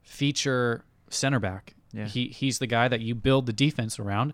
[0.01, 1.73] feature center back.
[1.91, 2.05] Yeah.
[2.05, 4.33] He he's the guy that you build the defense around,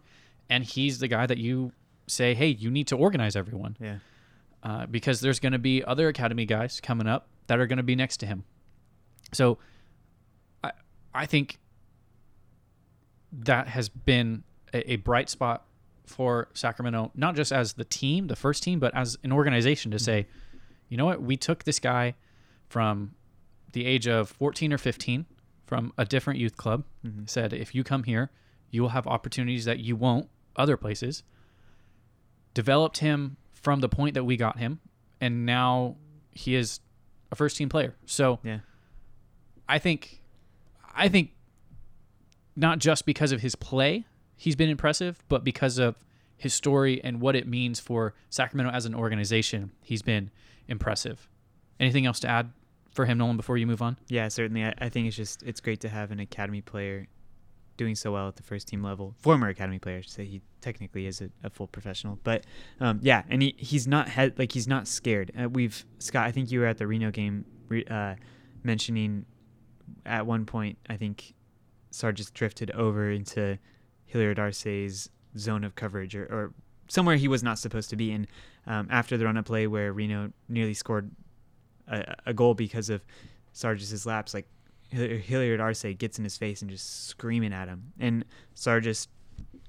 [0.50, 1.72] and he's the guy that you
[2.08, 3.98] say, hey, you need to organize everyone Yeah.
[4.62, 7.84] uh, because there's going to be other academy guys coming up that are going to
[7.84, 8.44] be next to him.
[9.34, 9.58] So,
[10.64, 10.72] I
[11.14, 11.58] I think
[13.32, 15.65] that has been a, a bright spot
[16.08, 20.00] for Sacramento, not just as the team, the first team, but as an organization to
[20.00, 20.28] say,
[20.90, 22.16] you know what, we took this guy
[22.70, 23.16] from
[23.72, 25.26] the age of 14 or 15
[25.66, 27.30] from a different youth club, Mhm.
[27.30, 28.32] said, if you come here,
[28.70, 31.24] you will have opportunities that you won't other places.
[32.54, 34.80] Developed him from the point that we got him,
[35.20, 35.98] and now
[36.32, 36.80] he is
[37.32, 37.96] a first team player.
[38.06, 38.60] So Yeah.
[39.68, 40.22] I think,
[40.94, 41.32] I think,
[42.56, 45.96] not just because of his play, he's been impressive, but because of
[46.38, 50.32] his story and what it means for Sacramento as an organization, he's been
[50.68, 51.30] impressive.
[51.80, 52.52] Anything else to add
[52.92, 53.98] for him, Nolan, before you move on?
[54.08, 54.64] Yeah, certainly.
[54.64, 57.08] I, I think it's just it's great to have an academy player
[57.78, 59.16] doing so well at the first team level.
[59.20, 60.26] Former academy player, I should say.
[60.26, 62.46] He technically is a, a full professional, but
[62.80, 65.32] um, yeah, and he, he's not head like he's not scared.
[65.40, 66.26] Uh, we've Scott.
[66.26, 67.46] I think you were at the Reno game
[67.90, 68.16] uh,
[68.64, 69.26] mentioning
[70.06, 70.78] at one point.
[70.90, 71.34] I think
[71.92, 73.58] Sargis drifted over into
[74.06, 76.54] Hilliard Arce's zone of coverage or, or
[76.88, 78.12] somewhere he was not supposed to be.
[78.12, 78.28] And
[78.68, 81.12] um, after the run up play where Reno nearly scored
[81.88, 83.06] a, a goal because of
[83.54, 84.48] Sargis's lapse, like
[84.90, 89.08] Hill- Hilliard Arce gets in his face and just screaming at him, and Sargis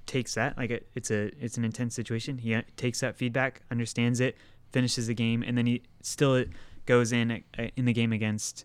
[0.06, 2.38] takes that like it, it's a it's an intense situation.
[2.38, 4.36] He uh, takes that feedback, understands it,
[4.72, 6.44] finishes the game, and then he still
[6.86, 8.64] goes in uh, in the game against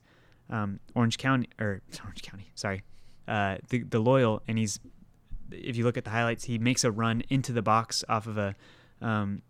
[0.50, 2.84] um, Orange County or Orange County, sorry,
[3.28, 4.80] uh, the the Loyal, and he's
[5.52, 8.38] if you look at the highlights, he makes a run into the box off of
[8.38, 8.56] a
[9.02, 9.42] um,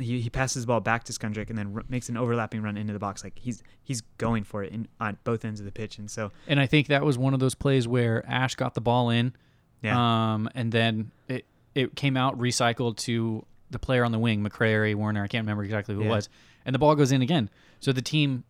[0.00, 2.76] he, he passes the ball back to Skundrich and then r- makes an overlapping run
[2.76, 3.24] into the box.
[3.24, 6.30] Like he's he's going for it in, on both ends of the pitch, and so
[6.46, 9.34] And I think that was one of those plays where Ash got the ball in,
[9.82, 9.96] yeah,
[10.34, 14.94] um, and then it it came out recycled to the player on the wing, McCrary,
[14.94, 15.22] Werner.
[15.22, 16.06] I can't remember exactly who Yeah.
[16.06, 16.28] it was,
[16.64, 17.50] and the ball goes in again.
[17.80, 18.44] So the team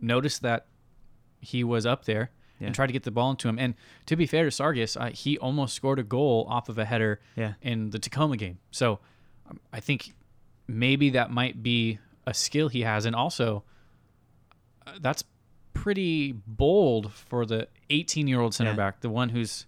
[0.00, 0.66] noticed that
[1.40, 2.66] he was up there Yeah.
[2.66, 3.58] and tried to get the ball into him.
[3.58, 3.74] And
[4.06, 7.20] to be fair to Sargis, uh, he almost scored a goal off of a header
[7.36, 8.58] yeah, in the Tacoma game.
[8.70, 8.98] So
[9.50, 10.14] um, I think
[10.66, 13.62] maybe that might be a skill he has, and also
[14.86, 15.22] uh, that's
[15.74, 18.76] pretty bold for the 18 year old center Yeah.
[18.76, 19.66] back, the one who's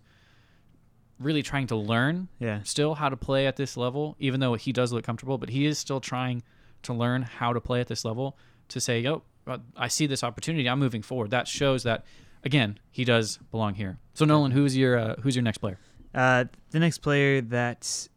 [1.20, 4.72] really trying to learn yeah, still how to play at this level, even though he
[4.72, 6.42] does look comfortable, but he is still trying
[6.84, 8.36] to learn how to play at this level
[8.68, 10.68] to say, "Yo, uh, I see this opportunity.
[10.68, 12.04] I'm moving forward." That shows that
[12.44, 13.98] again he does belong here.
[14.14, 15.78] So Nolan, who's your uh, who's your next player?
[16.14, 18.08] Uh, the next player that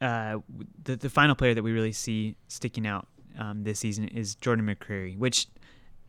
[0.00, 0.38] uh,
[0.84, 4.66] the the final player that we really see sticking out um, this season is Jordan
[4.66, 5.48] McCrary, which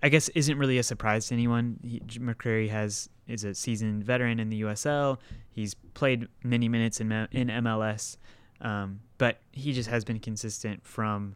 [0.04, 1.80] I guess isn't really a surprise to anyone.
[1.84, 5.18] He, McCrary has is a seasoned veteran in the USL.
[5.52, 8.18] He's played many minutes in in MLS,
[8.62, 11.36] um, but he just has been consistent from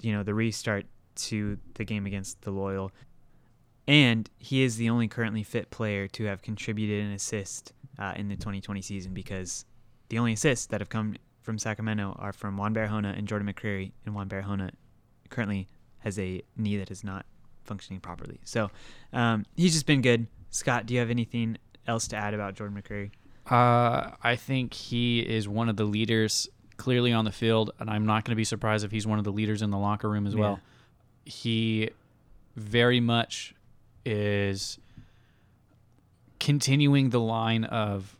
[0.00, 2.92] you know the restart to the game against the Loyal.
[3.90, 8.28] And he is the only currently fit player to have contributed an assist uh, in
[8.28, 9.64] the 2020 season because
[10.10, 13.90] the only assists that have come from Sacramento are from Juan Barahona and Jordan McCrary,
[14.06, 14.70] and Juan Barahona
[15.28, 15.66] currently
[15.98, 17.26] has a knee that is not
[17.64, 18.38] functioning properly.
[18.44, 18.70] So
[19.12, 20.28] um, he's just been good.
[20.50, 23.10] Scott, do you have anything else to add about Jordan McCrary?
[23.52, 28.06] Uh, I think he is one of the leaders clearly on the field, and I'm
[28.06, 30.28] not going to be surprised if he's one of the leaders in the locker room
[30.28, 30.60] as well.
[31.24, 31.90] He
[32.54, 33.52] very much
[34.04, 34.78] is
[36.38, 38.16] continuing the line of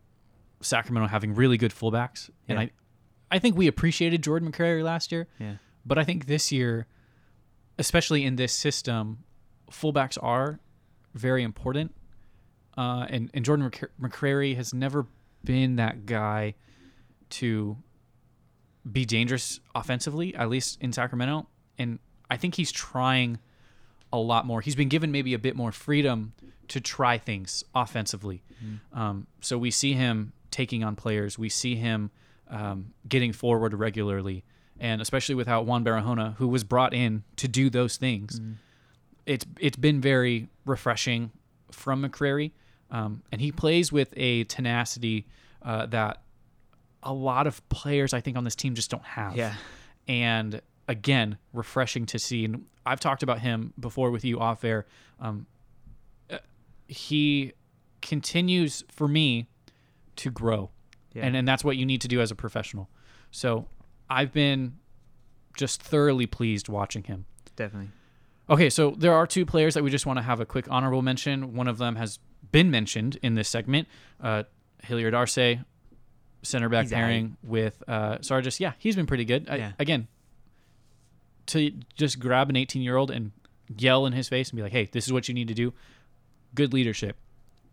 [0.61, 2.71] Sacramento having really good fullbacks, and I,
[3.31, 5.55] I think we appreciated Jordan McCrary last year, Yeah.
[5.87, 6.87] but I think this year,
[7.79, 9.25] especially in this system,
[9.71, 10.61] fullbacks are
[11.15, 11.95] very important.
[12.77, 15.07] Uh, and, and Jordan McCrary has never
[15.45, 16.55] been that guy
[17.31, 17.77] to
[18.91, 21.47] be dangerous offensively, at least in Sacramento.
[21.79, 21.99] And
[22.31, 23.39] I think he's trying
[24.13, 24.61] a lot more.
[24.61, 26.33] He's been given maybe a bit more freedom
[26.69, 28.43] to try things offensively.
[28.93, 31.39] Um, so we see him taking on players.
[31.39, 32.11] We see him
[32.49, 34.45] um, getting forward regularly,
[34.79, 38.41] and especially without Juan Barahona, who was brought in to do those things.
[39.27, 41.31] It's it's been very refreshing
[41.71, 42.51] from McCrary,
[42.91, 45.27] um, and he plays with a tenacity
[45.63, 46.23] uh, that
[47.03, 49.55] a lot of players I think on this team just don't have Yeah.
[50.09, 54.85] and again refreshing to see and i've talked about him before with you off air
[55.21, 55.47] um,
[56.31, 56.39] uh,
[56.89, 57.53] he
[58.03, 59.47] continues for me
[60.17, 60.71] to grow
[61.15, 61.27] Yeah.
[61.27, 62.89] and and that's what you need to do as a professional
[63.31, 63.67] so
[64.09, 64.79] i've been
[65.57, 67.25] just thoroughly pleased watching him
[67.57, 67.91] Definitely.
[68.49, 71.03] Okay, so there are two players that we just want to have a quick honorable
[71.03, 71.55] mention.
[71.55, 72.19] One of them has
[72.51, 73.87] been mentioned in this segment.
[74.21, 74.45] Uh,
[74.83, 75.59] Hilliard Arce,
[76.43, 78.59] center back He's pairing with uh, Sargis.
[78.59, 79.49] Yeah, he's been pretty good.
[79.51, 79.73] I, Yeah.
[79.79, 80.09] Again,
[81.47, 83.33] to just grab an 18 year old and
[83.77, 85.73] yell in his face and be like, hey, this is what you need to do.
[86.55, 87.17] Good leadership.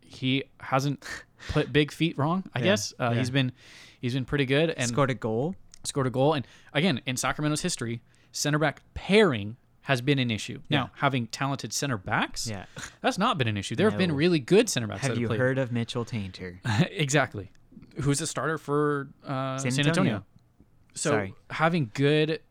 [0.02, 1.04] He hasn't
[1.50, 2.94] put big feet wrong, I Yeah, guess.
[3.00, 3.20] Uh, yeah.
[3.20, 3.52] He's been
[4.00, 5.56] he's been pretty good and Scored a goal.
[5.84, 6.34] scored a goal.
[6.34, 8.02] And again, in Sacramento's history,
[8.32, 10.60] center back pairing has been an issue.
[10.70, 12.66] Now, having talented center backs, Yeah.
[13.02, 13.76] that's not been an issue.
[13.76, 15.08] There have been really good center backs.
[15.08, 15.40] Have you played.
[15.40, 16.58] heard of Mitchell Taintor?
[16.92, 17.52] exactly.
[18.02, 20.12] Who's a starter for uh, San San, Antonio?
[20.16, 20.26] Antonio.
[20.94, 21.34] So Sorry.
[21.50, 22.42] having good,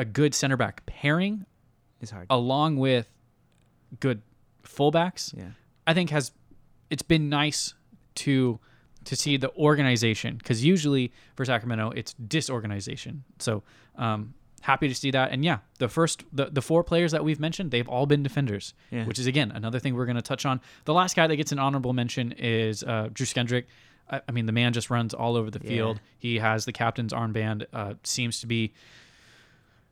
[0.00, 1.44] a good center back pairing
[2.00, 2.26] is hard.
[2.30, 3.06] along with
[4.00, 4.22] good
[4.64, 5.50] fullbacks, Yeah.
[5.86, 6.32] I think has
[6.90, 7.74] it's been nice
[8.16, 8.58] to
[9.04, 13.24] to see the organization because usually for Sacramento it's disorganization.
[13.38, 13.62] So
[13.96, 15.32] um, happy to see that.
[15.32, 18.74] And yeah, the first the, the four players that we've mentioned they've all been defenders,
[18.90, 19.06] Yeah.
[19.06, 20.60] which is again another thing we're going to touch on.
[20.84, 23.64] The last guy that gets an honorable mention is uh, Drew Skundrich.
[24.10, 25.68] I, I mean the man just runs all over the Yeah.
[25.68, 26.00] field.
[26.18, 27.66] He has the captain's armband.
[27.72, 28.72] Uh, seems to be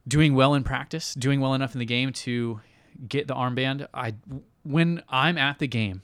[0.09, 2.61] doing well in practice, doing well enough in the game to
[3.07, 3.87] get the armband.
[3.95, 4.15] I
[4.65, 6.03] when I'm at the game,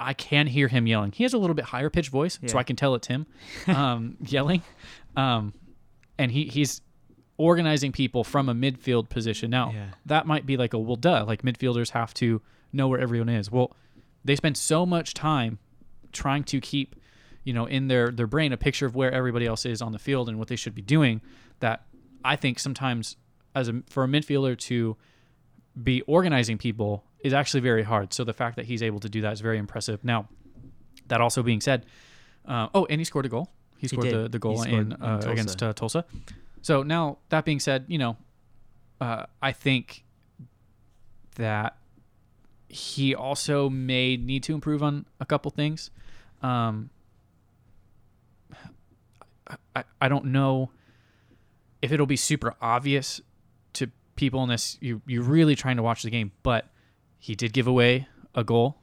[0.00, 1.12] I can hear him yelling.
[1.12, 3.26] He has a little bit higher pitched voice, so I can tell it's him
[3.68, 4.62] um, yelling.
[5.16, 5.54] Um,
[6.18, 6.80] and he he's
[7.38, 9.50] organizing people from a midfield position.
[9.50, 9.86] Now Yeah.
[10.06, 11.24] that might be like a well, duh.
[11.26, 12.40] Like midfielders have to
[12.72, 13.50] know where everyone is.
[13.50, 13.74] Well,
[14.24, 15.58] they spend so much time
[16.12, 16.94] trying to keep,
[17.44, 19.98] you know, in their their brain a picture of where everybody else is on the
[19.98, 21.20] field and what they should be doing.
[21.60, 21.84] That
[22.24, 23.16] I think sometimes
[23.54, 24.96] as a for a midfielder to
[25.82, 28.12] be organizing people is actually very hard.
[28.12, 30.04] So the fact that he's able to do that is very impressive.
[30.04, 30.28] Now,
[31.08, 31.86] that also being said,
[32.46, 33.48] uh, oh, and he scored a goal.
[33.78, 34.14] He scored did.
[34.14, 35.30] the, the goal in, in uh, Tulsa.
[35.30, 36.04] against uh, Tulsa.
[36.62, 38.16] So now that being said, you know,
[39.00, 40.04] uh, I think
[41.36, 41.76] that
[42.68, 45.90] he also may need to improve on a couple things.
[46.42, 46.90] Um,
[49.74, 50.70] I, I don't know
[51.82, 53.20] if it'll be super obvious
[53.74, 54.78] to people in this.
[54.80, 56.68] You you're really trying to watch the game, but
[57.18, 58.78] he did give away a goal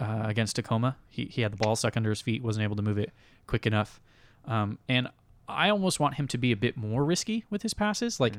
[0.00, 0.96] uh, against Tacoma.
[1.08, 3.12] He he had the ball stuck under his feet, wasn't able to move it
[3.46, 4.00] quick enough,
[4.44, 5.08] um, and
[5.48, 8.20] I almost want him to be a bit more risky with his passes.
[8.20, 8.34] Like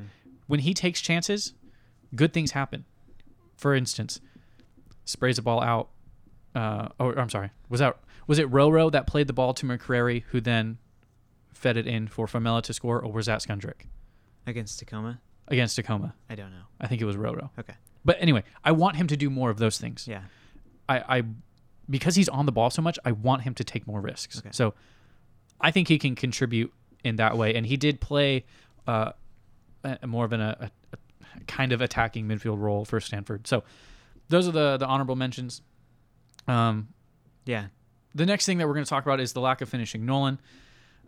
[0.46, 1.54] when he takes chances,
[2.14, 2.84] good things happen.
[3.56, 4.20] For instance,
[5.04, 5.88] sprays the ball out.
[6.54, 10.22] Uh, or I'm sorry, was that was it Roro that played the ball to McCrary,
[10.28, 10.78] who then
[11.54, 13.86] fed it in for Formella to score, or was that Skundrich
[14.46, 15.20] Against Tacoma?
[15.48, 16.14] against Tacoma?
[16.30, 16.64] I don't know.
[16.80, 17.50] I think it was Roro.
[17.58, 17.74] Okay.
[18.04, 20.06] But anyway, I want him to do more of those things.
[20.08, 20.22] Yeah.
[20.88, 21.22] I, I
[21.88, 24.38] because he's on the ball so much, I want him to take more risks.
[24.38, 24.50] Okay.
[24.52, 24.74] So
[25.60, 26.72] I think he can contribute
[27.04, 28.44] in that way, and he did play
[28.86, 29.12] uh,
[29.82, 30.98] a, more of an, a, a
[31.46, 33.46] kind of attacking midfield role for Stanford.
[33.46, 33.64] So
[34.28, 35.60] those are the the honorable mentions.
[36.48, 36.88] Um,
[37.46, 37.66] Yeah.
[38.14, 40.04] the next thing that we're going to talk about is the lack of finishing.
[40.06, 40.40] Nolan,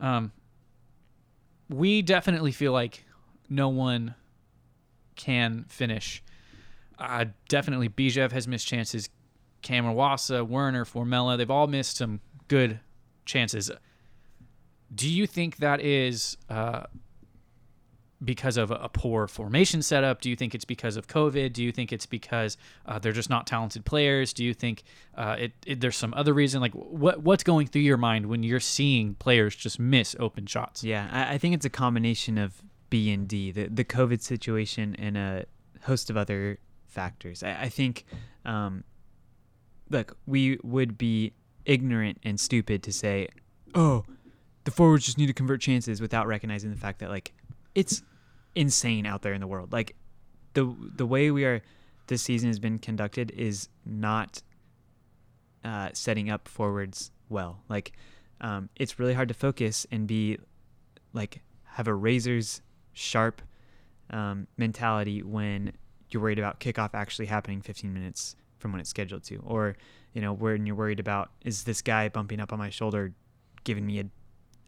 [0.01, 0.33] um,
[1.69, 3.05] we definitely feel like
[3.49, 4.15] no one
[5.17, 6.23] can finish.
[6.99, 9.09] Uh, definitely, Bijev has missed chances.
[9.63, 12.81] Cameron Werner, Formella, they've all missed some good
[13.25, 13.71] chances.
[14.95, 16.85] Do you think that is uh,
[18.25, 20.21] because of a poor formation setup?
[20.21, 21.53] Do you think it's because of COVID?
[21.53, 24.33] Do you think it's because uh, they're just not talented players?
[24.33, 26.61] Do you think uh, it, it, there's some other reason?
[26.61, 30.83] Like what what's going through your mind when you're seeing players just miss open shots?
[30.83, 34.97] Yeah, I, I think it's a combination of B and D, the the COVID situation
[34.99, 35.45] and a
[35.83, 37.43] host of other factors.
[37.43, 38.05] I, I think,
[38.45, 38.85] um,
[39.91, 41.33] look, we would be
[41.65, 43.29] ignorant and stupid to say,
[43.75, 44.05] oh,
[44.65, 47.35] the forwards just need to convert chances without recognizing the fact that like
[47.77, 48.03] it's
[48.55, 49.73] insane out there in the world.
[49.73, 49.95] Like
[50.55, 51.63] the the way we are
[52.09, 54.43] this season has been conducted is not
[55.63, 57.63] uh, setting up forwards well.
[57.69, 57.93] Like
[58.41, 60.39] um, it's really hard to focus and be
[61.13, 62.63] like have a razor's
[62.95, 63.43] sharp
[64.11, 65.73] um, mentality when
[66.11, 69.77] you're worried about kickoff actually happening 15 minutes from when it's scheduled to, or
[70.15, 73.13] you know when you're worried about is this guy bumping up on my shoulder
[73.65, 74.05] giving me a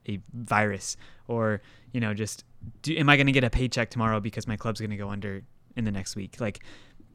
[0.09, 1.61] a virus or
[1.93, 2.45] you know just
[2.83, 5.09] do, am i going to get a paycheck tomorrow because my club's going to go
[5.09, 5.43] under
[5.77, 6.41] in the next week?
[6.41, 6.61] Like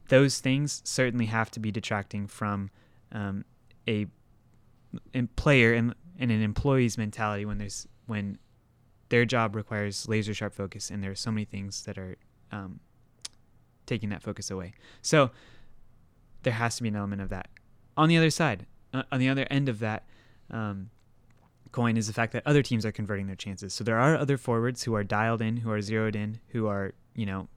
[0.08, 2.70] those things certainly have to be detracting from
[3.12, 3.44] um,
[3.88, 4.06] a,
[5.14, 8.38] a player and, an employee's mentality when there's when
[9.08, 12.16] their job requires laser sharp focus and there are so many things that are
[12.52, 12.78] um,
[13.86, 14.74] taking that focus away.
[15.02, 15.32] So
[16.44, 17.48] there has to be an element of that.
[17.96, 20.06] On the other side uh, on the other end of that
[20.50, 20.90] um,
[21.74, 23.74] coin is the fact that other teams are converting their chances.
[23.74, 26.94] So there are other forwards who are dialed in, who are zeroed in, who are,
[27.16, 27.48] you know,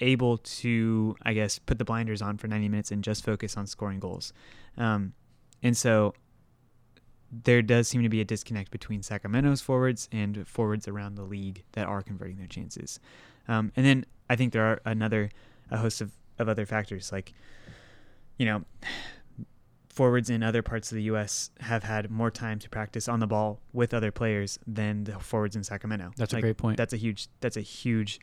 [0.00, 3.66] able to, I guess, put the blinders on for 90 minutes and just focus on
[3.66, 4.32] scoring goals.
[4.78, 5.12] Um,
[5.60, 6.14] and so
[7.32, 11.64] there does seem to be a disconnect between Sacramento's forwards and forwards around the league
[11.72, 13.00] that are converting their chances.
[13.48, 15.30] Um, and then I think there are another
[15.72, 17.32] a host of, of other factors like,
[18.38, 18.64] you know,
[19.94, 21.50] forwards in other parts of the U.S.
[21.60, 25.54] have had more time to practice on the ball with other players than the forwards
[25.54, 26.10] in Sacramento.
[26.16, 26.76] That's like, a great point.
[26.76, 27.28] That's a huge.
[27.40, 28.20] That's a huge.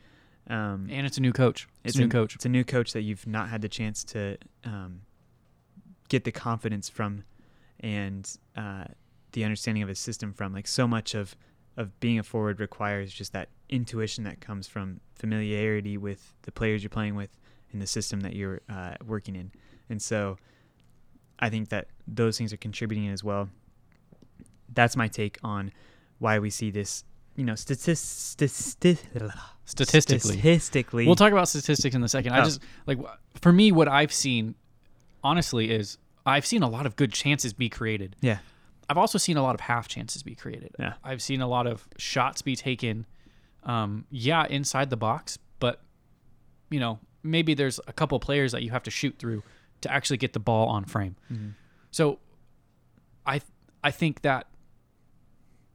[0.48, 1.68] Um, and it's a new coach.
[1.84, 2.34] It's, it's a new coach.
[2.34, 5.00] It's a new coach that you've not had the chance to um,
[6.08, 7.24] get the confidence from,
[7.80, 8.84] and uh,
[9.32, 10.52] the understanding of his system from.
[10.52, 11.34] Like so much of
[11.78, 16.82] of being a forward requires just that intuition that comes from familiarity with the players
[16.82, 17.30] you're playing with
[17.72, 19.50] and the system that you're uh, working in.
[19.88, 20.36] And so
[21.42, 23.48] I think that those things are contributing as well.
[24.72, 25.72] That's my take on
[26.20, 27.02] why we see this,
[27.34, 29.32] you know, statist- statistically.
[29.64, 31.06] Statistically.
[31.06, 32.32] We'll talk about statistics in a second.
[32.32, 32.36] Oh.
[32.36, 32.98] I just like
[33.40, 34.54] for me what I've seen
[35.24, 38.14] honestly is I've seen a lot of good chances be created.
[38.20, 38.38] Yeah.
[38.88, 40.76] I've also seen a lot of half chances be created.
[40.78, 40.94] Yeah.
[41.02, 43.04] I've seen a lot of shots be taken
[43.64, 45.80] um, yeah, inside the box, but
[46.70, 49.42] you know, maybe there's a couple players that you have to shoot through
[49.82, 51.16] to actually get the ball on frame.
[51.30, 51.50] Mm-hmm.
[51.90, 52.18] So
[53.26, 53.40] I
[53.84, 54.46] I think that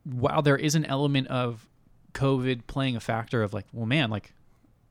[0.03, 1.67] while there is an element of
[2.13, 4.33] COVID playing a factor of like, well, man, like,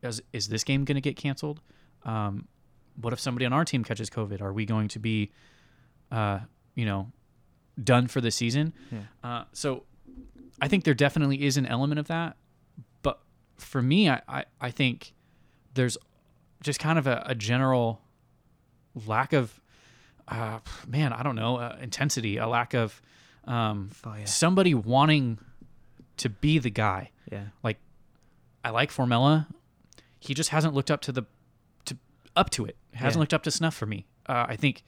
[0.02, 1.60] is, is this game going to get canceled?
[2.04, 2.46] Um,
[3.00, 4.40] what if somebody on our team catches COVID?
[4.40, 5.32] Are we going to be,
[6.12, 6.40] uh,
[6.74, 7.10] you know,
[7.82, 8.72] done for the season?
[8.92, 8.98] Yeah.
[9.24, 9.84] Uh, so
[10.60, 12.36] I think there definitely is an element of that.
[13.02, 13.20] But
[13.56, 15.14] for me, I, I, I think
[15.74, 15.98] there's
[16.62, 18.00] just kind of a, a general
[19.06, 19.60] lack of
[20.28, 23.00] uh, man, I don't know, uh, intensity, a lack of
[23.44, 23.90] um,
[24.24, 25.38] somebody wanting
[26.18, 27.10] to be the guy.
[27.30, 27.44] Yeah.
[27.62, 27.78] Like
[28.64, 29.46] I like Formella.
[30.18, 31.22] He just hasn't looked up to the
[31.84, 31.96] to
[32.34, 32.76] up to it.
[32.94, 33.20] Hasn't yeah.
[33.20, 34.06] looked up to snuff for me.
[34.26, 34.82] Uh, I think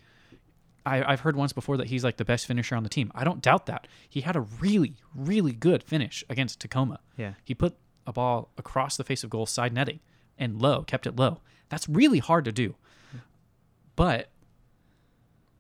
[0.85, 3.13] I, I've heard once before that he's like the best finisher on the team.
[3.15, 3.87] I don't doubt that.
[4.09, 7.01] He had a really, really good finish against Tacoma.
[7.17, 7.35] Yeah.
[7.45, 10.01] He put a ball across the face of goal, side netting,
[10.39, 11.41] and low, kept it low.
[11.69, 12.75] That's really hard to do.
[13.99, 14.29] But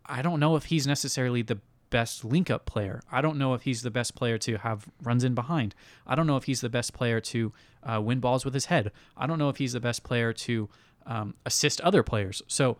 [0.06, 1.58] I don't know if he's necessarily the
[1.90, 3.02] best link up player.
[3.10, 5.74] I don't know if he's the best player to have runs in behind.
[6.06, 8.92] I don't know if he's the best player to uh, win balls with his head.
[9.16, 10.68] I don't know if he's the best player to
[11.04, 12.40] um, assist other players.
[12.46, 12.78] So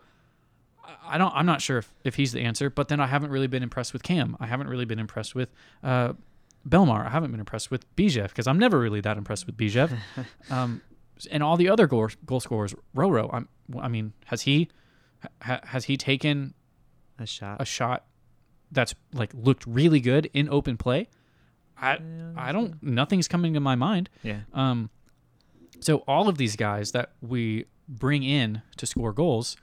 [1.03, 1.35] I don't.
[1.35, 2.69] I'm not sure if, if he's the answer.
[2.69, 4.37] But then I haven't really been impressed with Cam.
[4.39, 5.51] I haven't really been impressed with
[5.83, 6.13] uh,
[6.65, 7.05] Belmar.
[7.05, 9.91] I haven't been impressed with Bijev because I'm never really that impressed with Bijev.
[10.49, 10.81] um,
[11.29, 13.29] and all the other goal, goal scorers, Roro.
[13.33, 14.69] I'm, I mean, has he
[15.41, 16.53] ha, has he taken
[17.17, 18.05] a shot a shot
[18.71, 21.09] that's like looked really good in open play?
[21.77, 22.81] I yeah, I don't.
[22.83, 24.09] Nothing's coming to my mind.
[24.23, 24.41] Yeah.
[24.53, 24.89] Um.
[25.79, 29.55] So all of these guys that we bring in to score goals,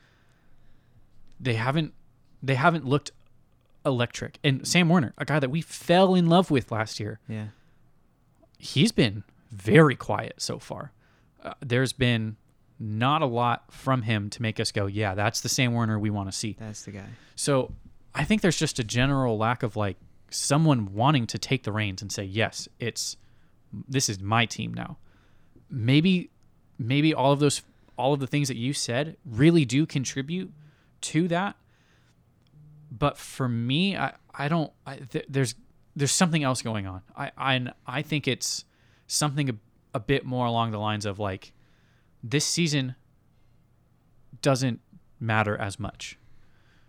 [1.38, 1.92] they haven't
[2.42, 3.10] they haven't looked
[3.84, 4.38] electric.
[4.42, 7.48] And Sam Werner, a guy that we fell in love with last year, yeah,
[8.58, 10.92] he's been very quiet so far.
[11.42, 12.36] Uh, there's been
[12.78, 16.10] not a lot from him to make us go, yeah, that's the Sam Werner we
[16.10, 16.56] want to see.
[16.58, 17.06] That's the guy.
[17.34, 17.72] So
[18.14, 19.96] I think there's just a general lack of like
[20.30, 23.16] someone wanting to take the reins and say, yes, it's
[23.88, 24.98] this is my team now.
[25.70, 26.30] Maybe
[26.78, 27.62] maybe all of those
[27.96, 30.52] all of the things that you said really do contribute
[31.02, 31.56] to that.
[32.90, 35.54] But for me, I I don't I, th- there's
[35.94, 37.02] there's something else going on.
[37.16, 38.64] I I I think it's
[39.06, 39.54] something a,
[39.94, 41.52] a bit more along the lines of like
[42.22, 42.94] this season
[44.42, 44.80] doesn't
[45.20, 46.18] matter as much.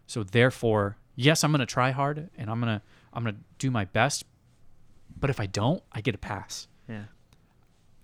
[0.05, 2.81] So therefore, yes, I'm going to try hard and I'm going to
[3.13, 4.25] I'm going to do my best,
[5.19, 6.67] but if I don't, I get a pass.
[6.87, 7.05] Yeah.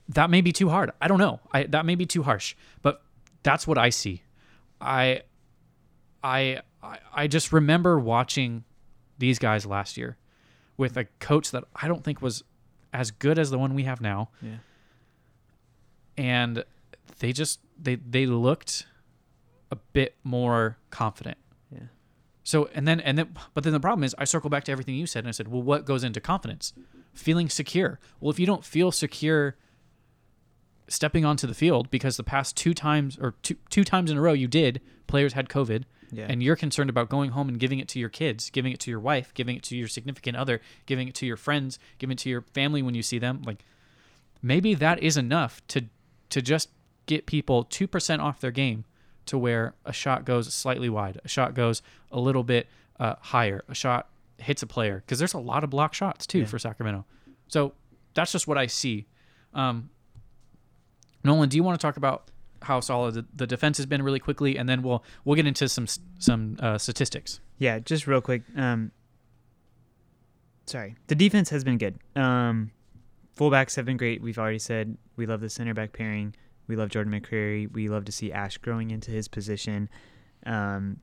[0.10, 0.92] That may be too hard.
[1.00, 1.40] I don't know.
[1.52, 3.02] I that may be too harsh, but
[3.44, 4.24] that's what I see.
[4.82, 5.22] I
[6.24, 8.64] I I, I just remember watching
[9.18, 10.18] these guys last year
[10.76, 12.44] with a coach that I don't think was
[12.92, 14.30] as good as the one we have now.
[14.42, 14.58] Yeah.
[16.18, 16.64] And
[17.20, 18.86] they just they they looked
[19.72, 21.38] a bit more confident.
[21.72, 21.80] Yeah.
[22.44, 24.96] So and then and then but then the problem is I circle back to everything
[24.96, 26.74] you said and I said, well, what goes into confidence?
[27.14, 28.00] Feeling secure.
[28.20, 29.56] Well, if you don't feel secure
[30.88, 34.22] stepping onto the field because the past two times or two two times in a
[34.22, 36.26] row you did, players had COVID, Yeah.
[36.30, 38.92] and you're concerned about going home and giving it to your kids, giving it to
[38.92, 42.20] your wife, giving it to your significant other, giving it to your friends, giving it
[42.20, 43.64] to your family when you see them, like
[44.42, 45.86] maybe that is enough to
[46.30, 46.70] to just
[47.06, 48.86] get people 2% off their game
[49.26, 51.82] to where a shot goes slightly wide, a shot goes
[52.12, 52.68] a little bit
[53.00, 56.40] uh, higher, a shot hits a player because there's a lot of block shots too
[56.40, 56.46] Yeah.
[56.46, 57.06] for Sacramento.
[57.48, 57.74] So
[58.14, 59.06] that's just what I see.
[59.54, 59.90] Um,
[61.24, 62.30] Nolan, do you want to talk about
[62.64, 65.68] how solid the, the defense has been really quickly, and then we'll we'll get into
[65.70, 65.86] some
[66.20, 67.40] some uh, statistics.
[67.58, 68.42] Yeah, just real quick.
[68.58, 68.92] Um,
[70.66, 72.00] sorry, the defense has been good.
[72.16, 72.72] Um,
[73.38, 74.22] fullbacks have been great.
[74.22, 76.36] We've already said we love the center back pairing.
[76.68, 77.72] We love Jordan McCrary.
[77.72, 79.90] We love to see Ash growing into his position.
[80.46, 80.98] Um,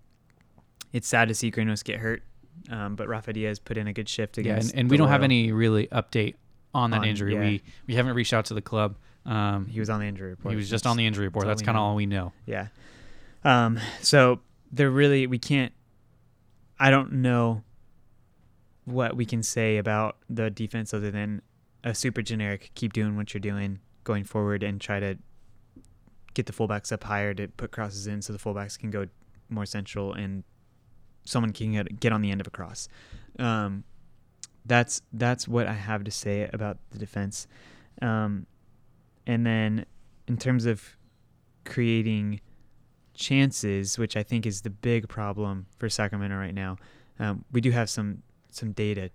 [0.92, 2.22] it's sad to see Grinwis get hurt,
[2.70, 4.70] um, but Rafa Diaz put in a good shift Yeah, against.
[4.72, 6.34] and, and we don't have any really update
[6.74, 7.34] on that On- injury.
[7.34, 7.40] yeah.
[7.40, 8.96] We we haven't reached out to the club.
[9.26, 10.52] Um, He was on the injury report.
[10.52, 11.46] he was just on the injury report.
[11.46, 12.32] that's That's kind of all we know.
[12.46, 12.68] Yeah.
[13.44, 14.40] Um, so
[14.72, 15.72] they're really we can't
[16.78, 17.62] I don't know
[18.84, 21.42] what we can say about the defense other than
[21.84, 25.16] a super generic keep doing what you're doing going forward and try to
[26.34, 29.06] get the fullbacks up higher to put crosses in so the fullbacks can go
[29.48, 30.44] more central and
[31.24, 32.88] someone can get, on the end of a cross.
[33.38, 33.84] Um,
[34.66, 37.46] that's that's what I have to say about the defense.
[38.02, 38.46] Um,
[39.26, 39.86] and then
[40.28, 40.96] in terms of
[41.64, 42.40] creating
[43.14, 46.76] chances, which I think is the big problem for Sacramento right now,
[47.18, 49.10] um, we do have some some data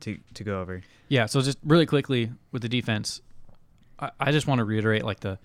[0.00, 0.82] to to go over.
[1.08, 1.26] Yeah.
[1.26, 3.20] So just really quickly with the defense,
[3.98, 5.38] I, I just want to reiterate like the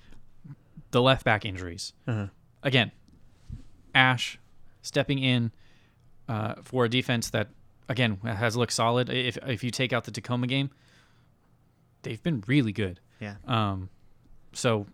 [0.92, 2.28] the left back injuries Uh-huh.
[2.64, 2.92] again.
[3.94, 4.38] Ash
[4.82, 5.52] stepping in
[6.30, 7.50] uh, for a defense that
[7.90, 9.10] again has looked solid.
[9.10, 10.70] If if you take out the Tacoma game,
[12.04, 13.00] they've been really good.
[13.20, 13.36] Yeah.
[13.46, 13.90] Um,
[14.54, 14.88] so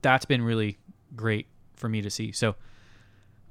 [0.00, 0.78] that's been really
[1.16, 2.32] great for me to see.
[2.32, 2.54] So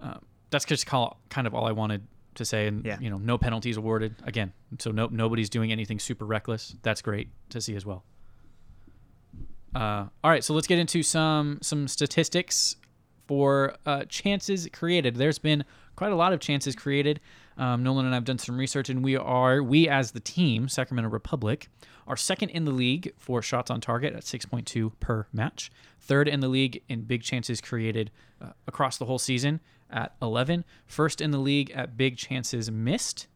[0.02, 0.16] uh,
[0.50, 2.68] that's just call, kind of all I wanted to say.
[2.68, 3.00] And Yeah.
[3.00, 4.54] you know, no penalties awarded again.
[4.80, 6.76] So no nobody's doing anything super reckless.
[6.84, 8.04] That's great to see as well.
[9.76, 12.76] Uh, all right, so let's get into some some statistics
[13.28, 15.16] for uh, chances created.
[15.16, 15.64] There's been
[15.96, 17.20] quite a lot of chances created.
[17.58, 20.68] Um, Nolan and I have done some research, and we are we as the team,
[20.68, 21.70] Sacramento Republic,
[22.08, 25.72] are second in the league for shots on target at 6.2 per match.
[26.00, 28.12] Third in the league in big chances created
[28.42, 30.66] uh, across the whole season at 11.
[30.86, 33.28] First in the league at big chances missed.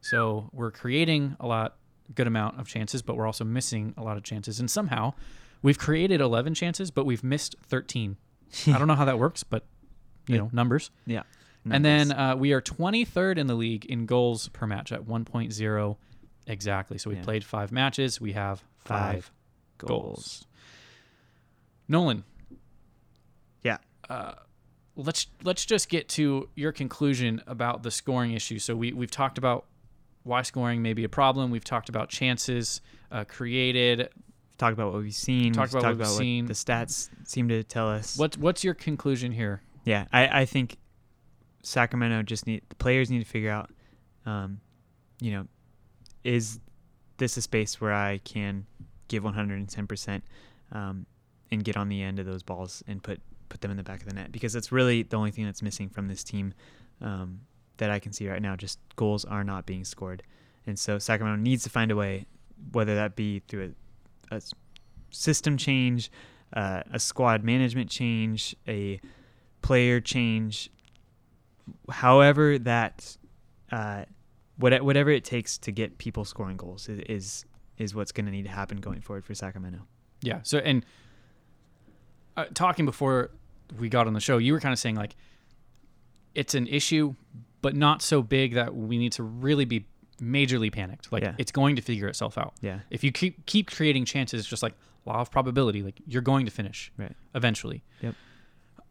[0.00, 1.76] So we're creating a lot,
[2.14, 4.58] good amount of chances, but we're also missing a lot of chances.
[4.58, 5.14] And somehow
[5.66, 8.16] we've created 11 chances, but we've missed 13.
[8.68, 9.66] I don't know how that works, but
[10.28, 10.92] you know, numbers.
[11.06, 11.24] Yeah.
[11.68, 15.96] And then uh, we are 23rd in the league in goals per match at 1.0
[16.46, 16.98] exactly.
[16.98, 17.22] So we Yeah.
[17.24, 18.20] played five matches.
[18.20, 19.32] We have five, Five
[19.78, 20.46] goals.
[21.88, 22.22] Nolan.
[23.64, 23.78] Yeah.
[24.08, 24.34] Uh,
[24.94, 28.60] let's let's just get to your conclusion about the scoring issue.
[28.60, 29.66] So we we've talked about
[30.22, 31.50] why scoring may be a problem.
[31.50, 34.08] We've talked about chances uh, created.
[34.58, 35.52] Talk about what we've seen.
[35.52, 36.46] Talk about what we've seen.
[36.46, 38.16] the stats seem to tell us.
[38.16, 39.62] What's what's your conclusion here?
[39.84, 40.76] Yeah, I, I think
[41.62, 43.70] Sacramento just need the players need to figure out,
[44.24, 44.60] um,
[45.20, 45.46] you know,
[46.24, 46.60] is
[47.18, 48.66] this a space where I can
[49.08, 50.24] give 110 percent
[50.72, 51.06] um,
[51.50, 54.00] and get on the end of those balls and put put them in the back
[54.00, 56.52] of the net because that's really the only thing that's missing from this team
[57.00, 57.40] um,
[57.76, 58.56] that I can see right now.
[58.56, 60.22] Just goals are not being scored,
[60.66, 62.26] and so Sacramento needs to find a way,
[62.72, 63.70] whether that be through a,
[64.30, 64.40] a
[65.10, 66.10] system change,
[66.52, 69.00] uh, a squad management change, a
[69.62, 70.70] player change,
[71.90, 73.16] however that,
[73.72, 74.04] uh,
[74.58, 77.44] what, whatever it takes to get people scoring goals is is,
[77.78, 79.80] is what's going to need to happen going forward for Sacramento.
[80.22, 80.40] Yeah.
[80.42, 80.84] So and
[82.36, 83.30] uh, talking before
[83.78, 85.16] we got on the show, you were kind of saying like
[86.34, 87.14] it's an issue,
[87.62, 89.86] but not so big that we need to really be
[90.20, 91.12] majorly panicked.
[91.12, 91.34] Like Yeah.
[91.38, 92.54] it's going to figure itself out.
[92.60, 92.80] Yeah.
[92.90, 96.52] If you keep keep creating chances, just like law of probability, like you're going to
[96.52, 97.12] finish Right.
[97.34, 97.82] eventually.
[98.02, 98.14] Yep.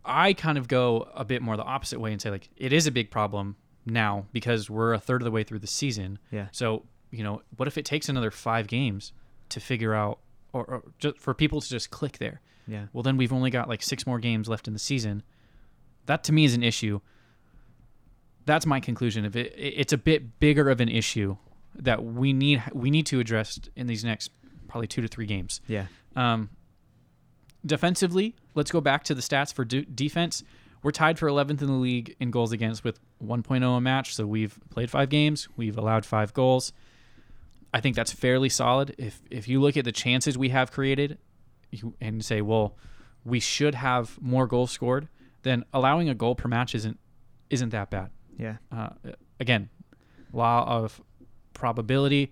[0.03, 2.85] I kind of go a bit more the opposite way and say like it is
[2.87, 3.55] a big problem
[3.85, 6.19] now because we're a third of the way through the season.
[6.31, 6.47] Yeah.
[6.51, 9.13] So you know, what if it takes another five games
[9.49, 10.19] to figure out,
[10.53, 12.41] or, or just for people to just click there?
[12.67, 12.87] Yeah.
[12.93, 15.23] Well, then we've only got like six more games left in the season.
[16.07, 16.99] That to me is an issue.
[18.45, 19.25] That's my conclusion.
[19.25, 21.37] If it, it's a bit bigger of an issue
[21.75, 24.31] that we need we need to address in these next
[24.67, 25.61] probably two to three games.
[25.67, 25.85] Yeah.
[26.15, 26.49] Um,
[27.65, 30.43] defensively, let's go back to the stats for de- defense.
[30.83, 34.13] We're tied for 11th in the league in goals against with 1.0 a match.
[34.13, 36.73] So we've played five games, we've allowed five goals.
[37.73, 38.95] I think that's fairly solid.
[38.97, 41.17] If if you look at the chances we have created,
[41.71, 42.77] you, and say, well,
[43.25, 45.09] we should have more goals scored,
[45.43, 46.99] then allowing a goal per match isn't
[47.49, 48.11] isn't that bad.
[48.37, 48.57] Yeah.
[48.71, 48.89] Uh,
[49.39, 49.69] again,
[50.33, 51.01] law of
[51.53, 52.31] probability.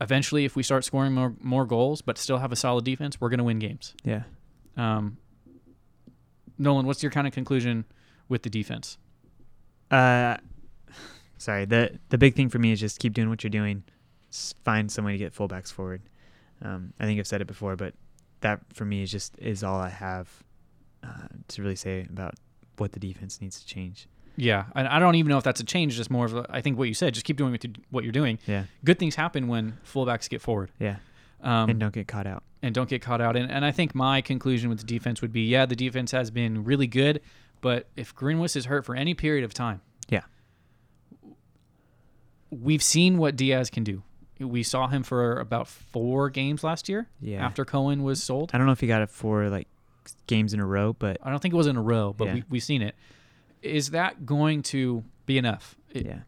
[0.00, 3.28] Eventually, if we start scoring more more goals, but still have a solid defense, we're
[3.28, 3.94] going to win games.
[4.04, 4.22] Yeah.
[4.76, 5.18] Um,
[6.58, 7.84] Nolan, what's your kind of conclusion
[8.28, 8.98] with the defense?
[9.90, 10.36] Uh,
[11.38, 11.64] sorry.
[11.66, 13.84] the The big thing for me is just keep doing what you're doing.
[14.32, 16.02] S- Find some way to get fullbacks forward.
[16.62, 17.94] Um, I think I've said it before, but
[18.40, 20.28] that for me is just is all I have
[21.04, 22.34] uh, to really say about
[22.78, 24.08] what the defense needs to change.
[24.36, 25.96] Yeah, and I don't even know if that's a change.
[25.96, 27.12] Just more of a, I think what you said.
[27.14, 28.38] Just keep doing what, you, what you're doing.
[28.46, 28.64] Yeah.
[28.84, 30.70] Good things happen when fullbacks get forward.
[30.78, 30.96] Yeah.
[31.42, 32.42] Um, and don't get caught out.
[32.62, 33.36] and don't get caught out.
[33.36, 36.30] And, and I think my conclusion with the defense would be, yeah, the defense has
[36.30, 37.20] been really good,
[37.60, 40.22] but if Grinwis is hurt for any period of time, Yeah.
[42.50, 44.02] we've seen what Diaz can do.
[44.38, 47.44] We saw him for about four games last year Yeah.
[47.44, 48.50] after Cohen was sold.
[48.52, 49.68] I don't know if he got it for like
[50.26, 52.34] games in a row, but I don't think it was in a row, but Yeah.
[52.34, 52.94] we, we've seen it.
[53.62, 55.76] Is that going to be enough?
[55.90, 56.20] It- yeah.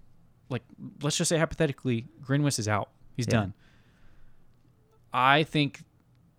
[0.51, 0.63] like
[1.03, 2.91] let's just say hypothetically Grinwis is out.
[3.17, 3.33] He's Yeah.
[3.41, 3.55] done.
[5.13, 5.83] I think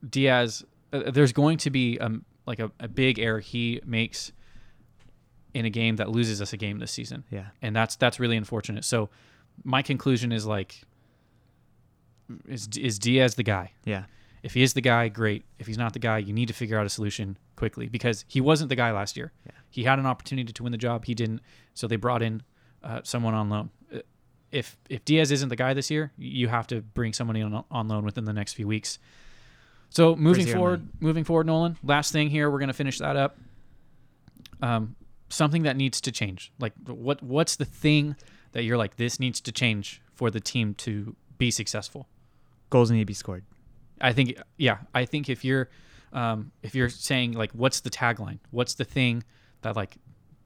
[0.08, 4.32] Diaz uh, there's going to be um like a, a big error he makes
[5.54, 7.24] in a game that loses us a game this season.
[7.32, 7.48] Yeah.
[7.62, 8.86] And that's that's really unfortunate.
[8.86, 9.10] So
[9.64, 10.82] my conclusion is like
[12.48, 13.72] is is Diaz the guy?
[13.86, 14.06] Yeah.
[14.44, 15.44] If he is the guy, great.
[15.58, 18.42] If he's not the guy, you need to figure out a solution quickly because he
[18.42, 19.32] wasn't the guy last year.
[19.46, 19.52] Yeah.
[19.70, 21.42] He had an opportunity to win the job, he didn't.
[21.74, 22.44] So they brought in
[22.84, 23.70] uh, someone on loan.
[23.94, 24.00] Uh,
[24.52, 27.88] If if Diaz isn't the guy this year, you have to bring somebody on on
[27.88, 29.00] loan within the next few weeks.
[29.90, 31.78] So moving forward, moving forward, Nolan.
[31.84, 33.38] Last thing here, we're gonna finish that up.
[34.62, 34.96] Um,
[35.30, 36.52] something that needs to change.
[36.60, 38.16] Like what what's the thing
[38.52, 42.08] that you're like this needs to change for the team to be successful?
[42.70, 43.44] Goals need to be scored.
[44.02, 45.70] I think yeah, I think if you're
[46.16, 48.40] um, if you're saying like what's the tagline?
[48.52, 49.24] What's the thing
[49.62, 49.98] that like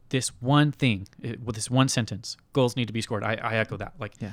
[0.09, 3.23] this one thing it, with this one sentence goals need to be scored.
[3.23, 3.93] I, I echo that.
[3.99, 4.31] Like Yeah.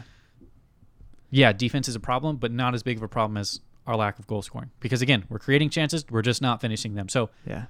[1.30, 4.18] yeah, defense is a problem, but not as big of a problem as our lack
[4.18, 4.70] of goal scoring.
[4.80, 7.08] Because again, we're creating chances, we're just not finishing them.
[7.08, 7.66] So Yeah.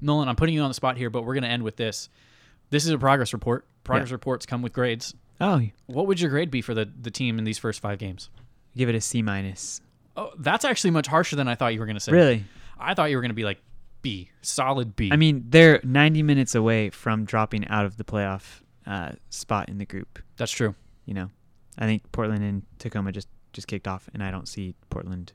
[0.00, 2.08] Nolan, I'm putting you on the spot here, but we're going to end with this.
[2.70, 3.66] This is a progress report.
[3.84, 5.14] Progress reports come with grades.
[5.40, 8.28] Oh, What would your grade be for the, the team in these first five games?
[8.76, 9.80] give it a C minus.
[10.16, 12.12] Oh, that's actually much harsher than I thought you were going to say.
[12.12, 12.44] Really?
[12.82, 13.60] I thought you were going to be like
[14.02, 15.10] B, solid B.
[15.12, 19.78] I mean, they're 90 minutes away from dropping out of the playoff uh, spot in
[19.78, 20.18] the group.
[20.36, 20.74] that's true.
[21.06, 21.30] You know,
[21.78, 25.32] I think Portland and Tacoma just just kicked off, and I don't see Portland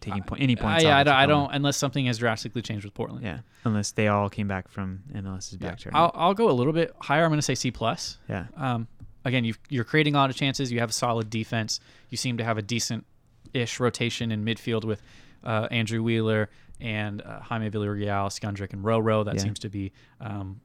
[0.00, 0.84] taking point, any points.
[0.84, 3.24] I, off I, don't, I don't, unless something has drastically changed with Portland.
[3.24, 5.70] Yeah, unless they all came back from MLS's Yeah.
[5.70, 5.92] back turn.
[5.94, 7.24] I'll, I'll go a little bit higher.
[7.24, 8.18] I'm going to say C plus.
[8.28, 8.86] yeah, Um,
[9.24, 10.70] again, you've, you're creating a lot of chances.
[10.70, 11.80] You have a solid defense.
[12.10, 15.02] You seem to have a decent-ish rotation in midfield with
[15.44, 19.24] uh, Andrew Wheeler and uh, Jaime Villarreal, Skundrich, and Roro.
[19.24, 19.42] That Yeah.
[19.42, 20.60] seems to be um,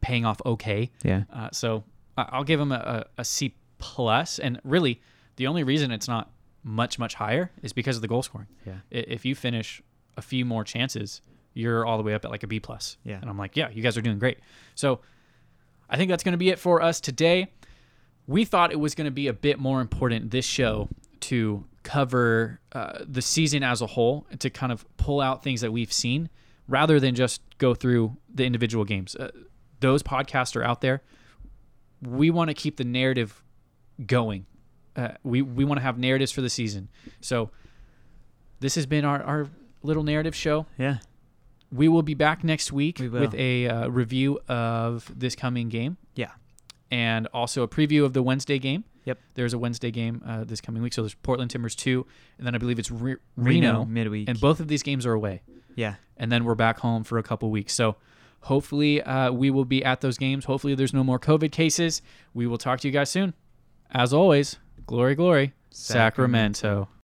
[0.00, 0.90] paying off okay.
[1.04, 1.84] yeah, Uh, so
[2.16, 4.38] I'll give him a, a, a C plus.
[4.38, 5.00] And really,
[5.36, 6.30] the only reason it's not
[6.64, 8.48] much much higher is because of the goal scoring.
[8.66, 9.82] yeah, If you finish
[10.16, 11.20] a few more chances,
[11.54, 12.96] you're all the way up at like a B plus.
[13.04, 13.18] Yeah.
[13.20, 14.38] And I'm like, yeah, you guys are doing great.
[14.74, 15.00] So
[15.88, 17.48] I think that's going to be it for us today.
[18.26, 20.88] We thought it was going to be a bit more important this show
[21.22, 25.60] to cover uh, the season as a whole and to kind of pull out things
[25.62, 26.28] that we've seen
[26.68, 29.16] rather than just go through the individual games.
[29.16, 29.30] Uh,
[29.80, 31.02] those podcasts are out there.
[32.00, 33.42] We want to keep the narrative
[34.06, 34.46] going.
[34.94, 36.88] Uh, we we want to have narratives for the season.
[37.20, 37.50] So
[38.60, 39.48] this has been our, our
[39.82, 40.66] little narrative show.
[40.78, 40.98] yeah.
[41.72, 45.96] We will be back next week We with a uh, review of this coming game
[46.14, 46.32] Yeah.
[46.90, 48.84] and also a preview of the Wednesday game.
[49.04, 49.18] Yep.
[49.34, 50.92] There's a Wednesday game uh, this coming week.
[50.92, 52.06] So there's Portland Timbers 2,
[52.38, 54.28] and then I believe it's Re- Reno, Reno, midweek.
[54.28, 55.42] and both of these games are away.
[55.74, 55.94] Yeah.
[56.18, 57.72] and then we're back home for a couple weeks.
[57.72, 57.96] So
[58.40, 60.44] hopefully uh, we will be at those games.
[60.44, 62.02] Hopefully there's no more COVID cases.
[62.34, 63.32] We will talk to you guys soon.
[63.90, 66.52] As always, glory, glory, Sacramento.
[66.58, 66.88] Sacramento.